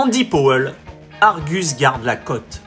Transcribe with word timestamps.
Andy 0.00 0.24
Powell, 0.24 0.74
Argus 1.20 1.76
garde 1.76 2.04
la 2.04 2.14
cote. 2.14 2.60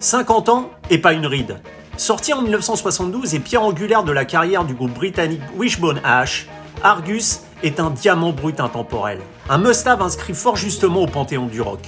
50 0.00 0.50
ans 0.50 0.70
et 0.90 0.98
pas 0.98 1.14
une 1.14 1.24
ride. 1.24 1.62
Sorti 1.96 2.34
en 2.34 2.42
1972 2.42 3.34
et 3.34 3.38
pierre 3.38 3.62
angulaire 3.62 4.04
de 4.04 4.12
la 4.12 4.26
carrière 4.26 4.66
du 4.66 4.74
groupe 4.74 4.92
britannique 4.92 5.40
Wishbone 5.56 5.98
Ash, 6.04 6.46
Argus 6.82 7.40
est 7.62 7.80
un 7.80 7.88
diamant 7.88 8.32
brut 8.32 8.60
intemporel. 8.60 9.20
Un 9.48 9.56
must-have 9.56 10.02
inscrit 10.02 10.34
fort 10.34 10.56
justement 10.56 11.00
au 11.00 11.06
panthéon 11.06 11.46
du 11.46 11.62
rock. 11.62 11.80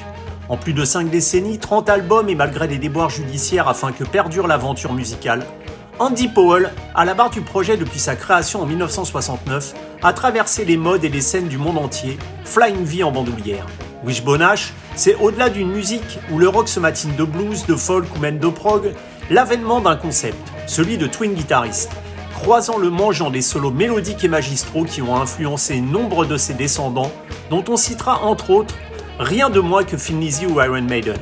En 0.48 0.56
plus 0.56 0.72
de 0.72 0.86
5 0.86 1.10
décennies, 1.10 1.58
30 1.58 1.90
albums 1.90 2.30
et 2.30 2.34
malgré 2.34 2.66
les 2.66 2.78
déboires 2.78 3.10
judiciaires 3.10 3.68
afin 3.68 3.92
que 3.92 4.04
perdure 4.04 4.46
l'aventure 4.46 4.94
musicale, 4.94 5.44
Andy 5.98 6.28
Powell, 6.28 6.72
à 6.94 7.04
la 7.04 7.12
barre 7.12 7.28
du 7.28 7.42
projet 7.42 7.76
depuis 7.76 8.00
sa 8.00 8.16
création 8.16 8.62
en 8.62 8.64
1969, 8.64 9.74
a 10.02 10.14
traversé 10.14 10.64
les 10.64 10.78
modes 10.78 11.04
et 11.04 11.10
les 11.10 11.20
scènes 11.20 11.48
du 11.48 11.58
monde 11.58 11.76
entier, 11.76 12.18
Flying 12.46 12.82
V 12.82 13.02
en 13.02 13.12
bandoulière. 13.12 13.66
Wishbone 14.04 14.42
Ash, 14.42 14.72
c'est 14.96 15.14
au-delà 15.16 15.50
d'une 15.50 15.70
musique 15.70 16.18
où 16.30 16.38
le 16.38 16.48
rock 16.48 16.68
se 16.68 16.80
matine 16.80 17.14
de 17.16 17.24
blues, 17.24 17.66
de 17.66 17.74
folk 17.74 18.06
ou 18.16 18.18
même 18.18 18.38
de 18.38 18.48
prog, 18.48 18.94
l'avènement 19.30 19.80
d'un 19.80 19.96
concept, 19.96 20.38
celui 20.66 20.96
de 20.96 21.06
twin 21.06 21.34
guitariste, 21.34 21.90
croisant 22.34 22.78
le 22.78 22.90
manche 22.90 23.18
dans 23.18 23.30
des 23.30 23.42
solos 23.42 23.70
mélodiques 23.70 24.24
et 24.24 24.28
magistraux 24.28 24.84
qui 24.84 25.02
ont 25.02 25.16
influencé 25.16 25.80
nombre 25.80 26.24
de 26.24 26.36
ses 26.36 26.54
descendants, 26.54 27.12
dont 27.50 27.64
on 27.68 27.76
citera 27.76 28.22
entre 28.22 28.50
autres 28.50 28.74
rien 29.18 29.50
de 29.50 29.60
moins 29.60 29.84
que 29.84 29.98
Phil 29.98 30.16
ou 30.48 30.60
Iron 30.60 30.82
Maiden. 30.82 31.18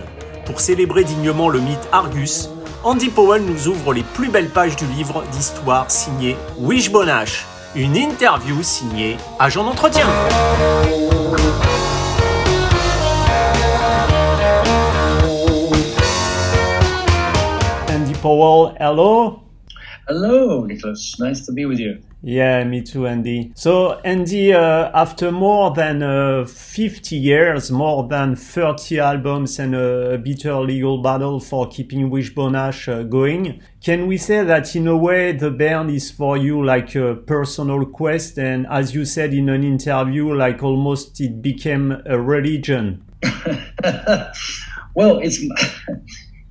Pour 0.47 0.61
célébrer 0.61 1.05
dignement 1.05 1.49
le 1.49 1.61
mythe 1.61 1.89
Argus, 1.91 2.49
Andy 2.85 3.09
Powell 3.09 3.43
nous 3.43 3.67
ouvre 3.67 3.93
les 3.93 4.05
plus 4.05 4.29
belles 4.29 4.51
pages 4.51 4.77
du 4.77 4.87
livre 4.87 5.25
d'histoire 5.33 5.91
signé 5.91 6.37
Wishbone 6.59 7.09
Ash, 7.09 7.45
une 7.75 7.97
interview 7.97 8.63
signée 8.63 9.17
Agent 9.41 9.65
d'entretien. 9.65 10.07
Powell, 18.21 18.75
hello. 18.81 19.45
Hello, 20.09 20.65
Nicholas. 20.65 21.21
Nice 21.21 21.47
to 21.47 21.53
be 21.53 21.67
with 21.67 21.79
you. 21.79 22.03
Yeah, 22.21 22.65
me 22.65 22.83
too, 22.83 23.07
Andy. 23.07 23.53
So, 23.55 24.01
Andy, 24.01 24.53
uh, 24.53 24.91
after 24.93 25.31
more 25.31 25.73
than 25.73 26.03
uh, 26.03 26.45
50 26.45 27.15
years, 27.15 27.71
more 27.71 28.09
than 28.09 28.35
30 28.35 28.99
albums 28.99 29.61
and 29.61 29.77
a 29.77 30.19
bitter 30.19 30.59
legal 30.61 31.01
battle 31.01 31.39
for 31.39 31.69
keeping 31.69 32.11
Wishbone 32.11 32.57
Ash 32.57 32.89
uh, 32.89 33.05
going, 33.05 33.63
can 33.85 34.09
we 34.09 34.17
say 34.17 34.43
that 34.43 34.75
in 34.75 34.89
a 34.89 34.97
way 34.97 35.31
the 35.31 35.53
band 35.53 35.91
is 35.91 36.11
for 36.11 36.37
you 36.37 36.65
like 36.65 36.97
a 36.97 37.15
personal 37.15 37.87
quest 37.87 38.37
and 38.37 38.67
as 38.69 38.95
you 38.97 39.05
said 39.05 39.33
in 39.33 39.49
an 39.49 39.63
interview, 39.63 40.35
like 40.35 40.61
almost 40.65 41.21
it 41.21 41.41
became 41.41 42.03
a 42.05 42.21
religion? 42.21 43.05
well, 44.95 45.19
it's 45.19 45.39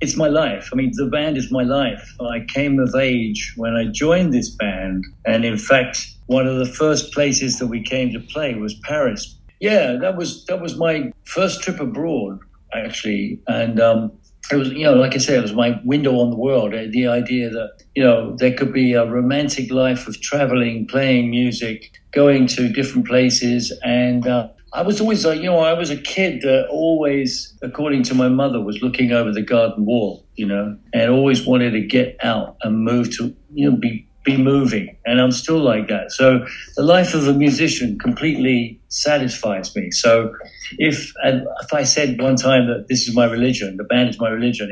it's 0.00 0.16
my 0.16 0.28
life. 0.28 0.70
I 0.72 0.76
mean, 0.76 0.92
the 0.94 1.06
band 1.06 1.36
is 1.36 1.50
my 1.50 1.64
life. 1.64 2.14
I 2.20 2.44
came 2.48 2.78
of 2.78 2.94
age 2.94 3.52
when 3.56 3.74
I 3.74 3.86
joined 3.86 4.32
this 4.32 4.50
band, 4.50 5.04
and 5.26 5.44
in 5.44 5.58
fact, 5.58 6.06
one 6.26 6.46
of 6.46 6.58
the 6.58 6.66
first 6.66 7.12
places 7.12 7.58
that 7.58 7.66
we 7.66 7.82
came 7.82 8.12
to 8.12 8.20
play 8.20 8.54
was 8.54 8.74
Paris. 8.84 9.36
Yeah, 9.60 9.96
that 10.00 10.16
was 10.16 10.44
that 10.46 10.60
was 10.60 10.76
my 10.76 11.12
first 11.24 11.62
trip 11.62 11.80
abroad, 11.80 12.38
actually, 12.72 13.40
and 13.48 13.80
um, 13.80 14.12
it 14.52 14.56
was 14.56 14.70
you 14.70 14.84
know, 14.84 14.94
like 14.94 15.14
I 15.14 15.18
said, 15.18 15.38
it 15.38 15.42
was 15.42 15.54
my 15.54 15.80
window 15.84 16.20
on 16.20 16.30
the 16.30 16.36
world. 16.36 16.74
Uh, 16.74 16.84
the 16.90 17.08
idea 17.08 17.50
that 17.50 17.82
you 17.94 18.04
know 18.04 18.36
there 18.36 18.54
could 18.54 18.72
be 18.72 18.92
a 18.92 19.04
romantic 19.04 19.70
life 19.72 20.06
of 20.06 20.20
traveling, 20.20 20.86
playing 20.86 21.30
music, 21.30 21.90
going 22.12 22.46
to 22.48 22.68
different 22.68 23.06
places, 23.06 23.72
and 23.82 24.26
uh, 24.26 24.48
I 24.72 24.82
was 24.82 25.00
always 25.00 25.24
like, 25.24 25.38
you 25.40 25.46
know, 25.46 25.60
I 25.60 25.72
was 25.72 25.90
a 25.90 25.96
kid 25.96 26.42
that 26.42 26.68
always, 26.68 27.56
according 27.62 28.02
to 28.04 28.14
my 28.14 28.28
mother, 28.28 28.60
was 28.60 28.82
looking 28.82 29.12
over 29.12 29.32
the 29.32 29.42
garden 29.42 29.86
wall, 29.86 30.26
you 30.34 30.46
know, 30.46 30.76
and 30.92 31.10
always 31.10 31.46
wanted 31.46 31.70
to 31.70 31.80
get 31.80 32.16
out 32.22 32.56
and 32.62 32.84
move 32.84 33.16
to, 33.16 33.34
you 33.52 33.70
know, 33.70 33.76
be 33.76 34.08
be 34.24 34.36
moving. 34.36 34.94
And 35.06 35.20
I'm 35.20 35.32
still 35.32 35.58
like 35.58 35.88
that. 35.88 36.12
So 36.12 36.44
the 36.76 36.82
life 36.82 37.14
of 37.14 37.26
a 37.26 37.32
musician 37.32 37.98
completely 37.98 38.78
satisfies 38.88 39.74
me. 39.76 39.90
So 39.90 40.32
if 40.78 41.12
if 41.24 41.72
I 41.72 41.84
said 41.84 42.20
one 42.20 42.36
time 42.36 42.66
that 42.68 42.86
this 42.88 43.06
is 43.06 43.14
my 43.14 43.26
religion, 43.26 43.76
the 43.76 43.84
band 43.84 44.10
is 44.10 44.18
my 44.18 44.30
religion, 44.30 44.70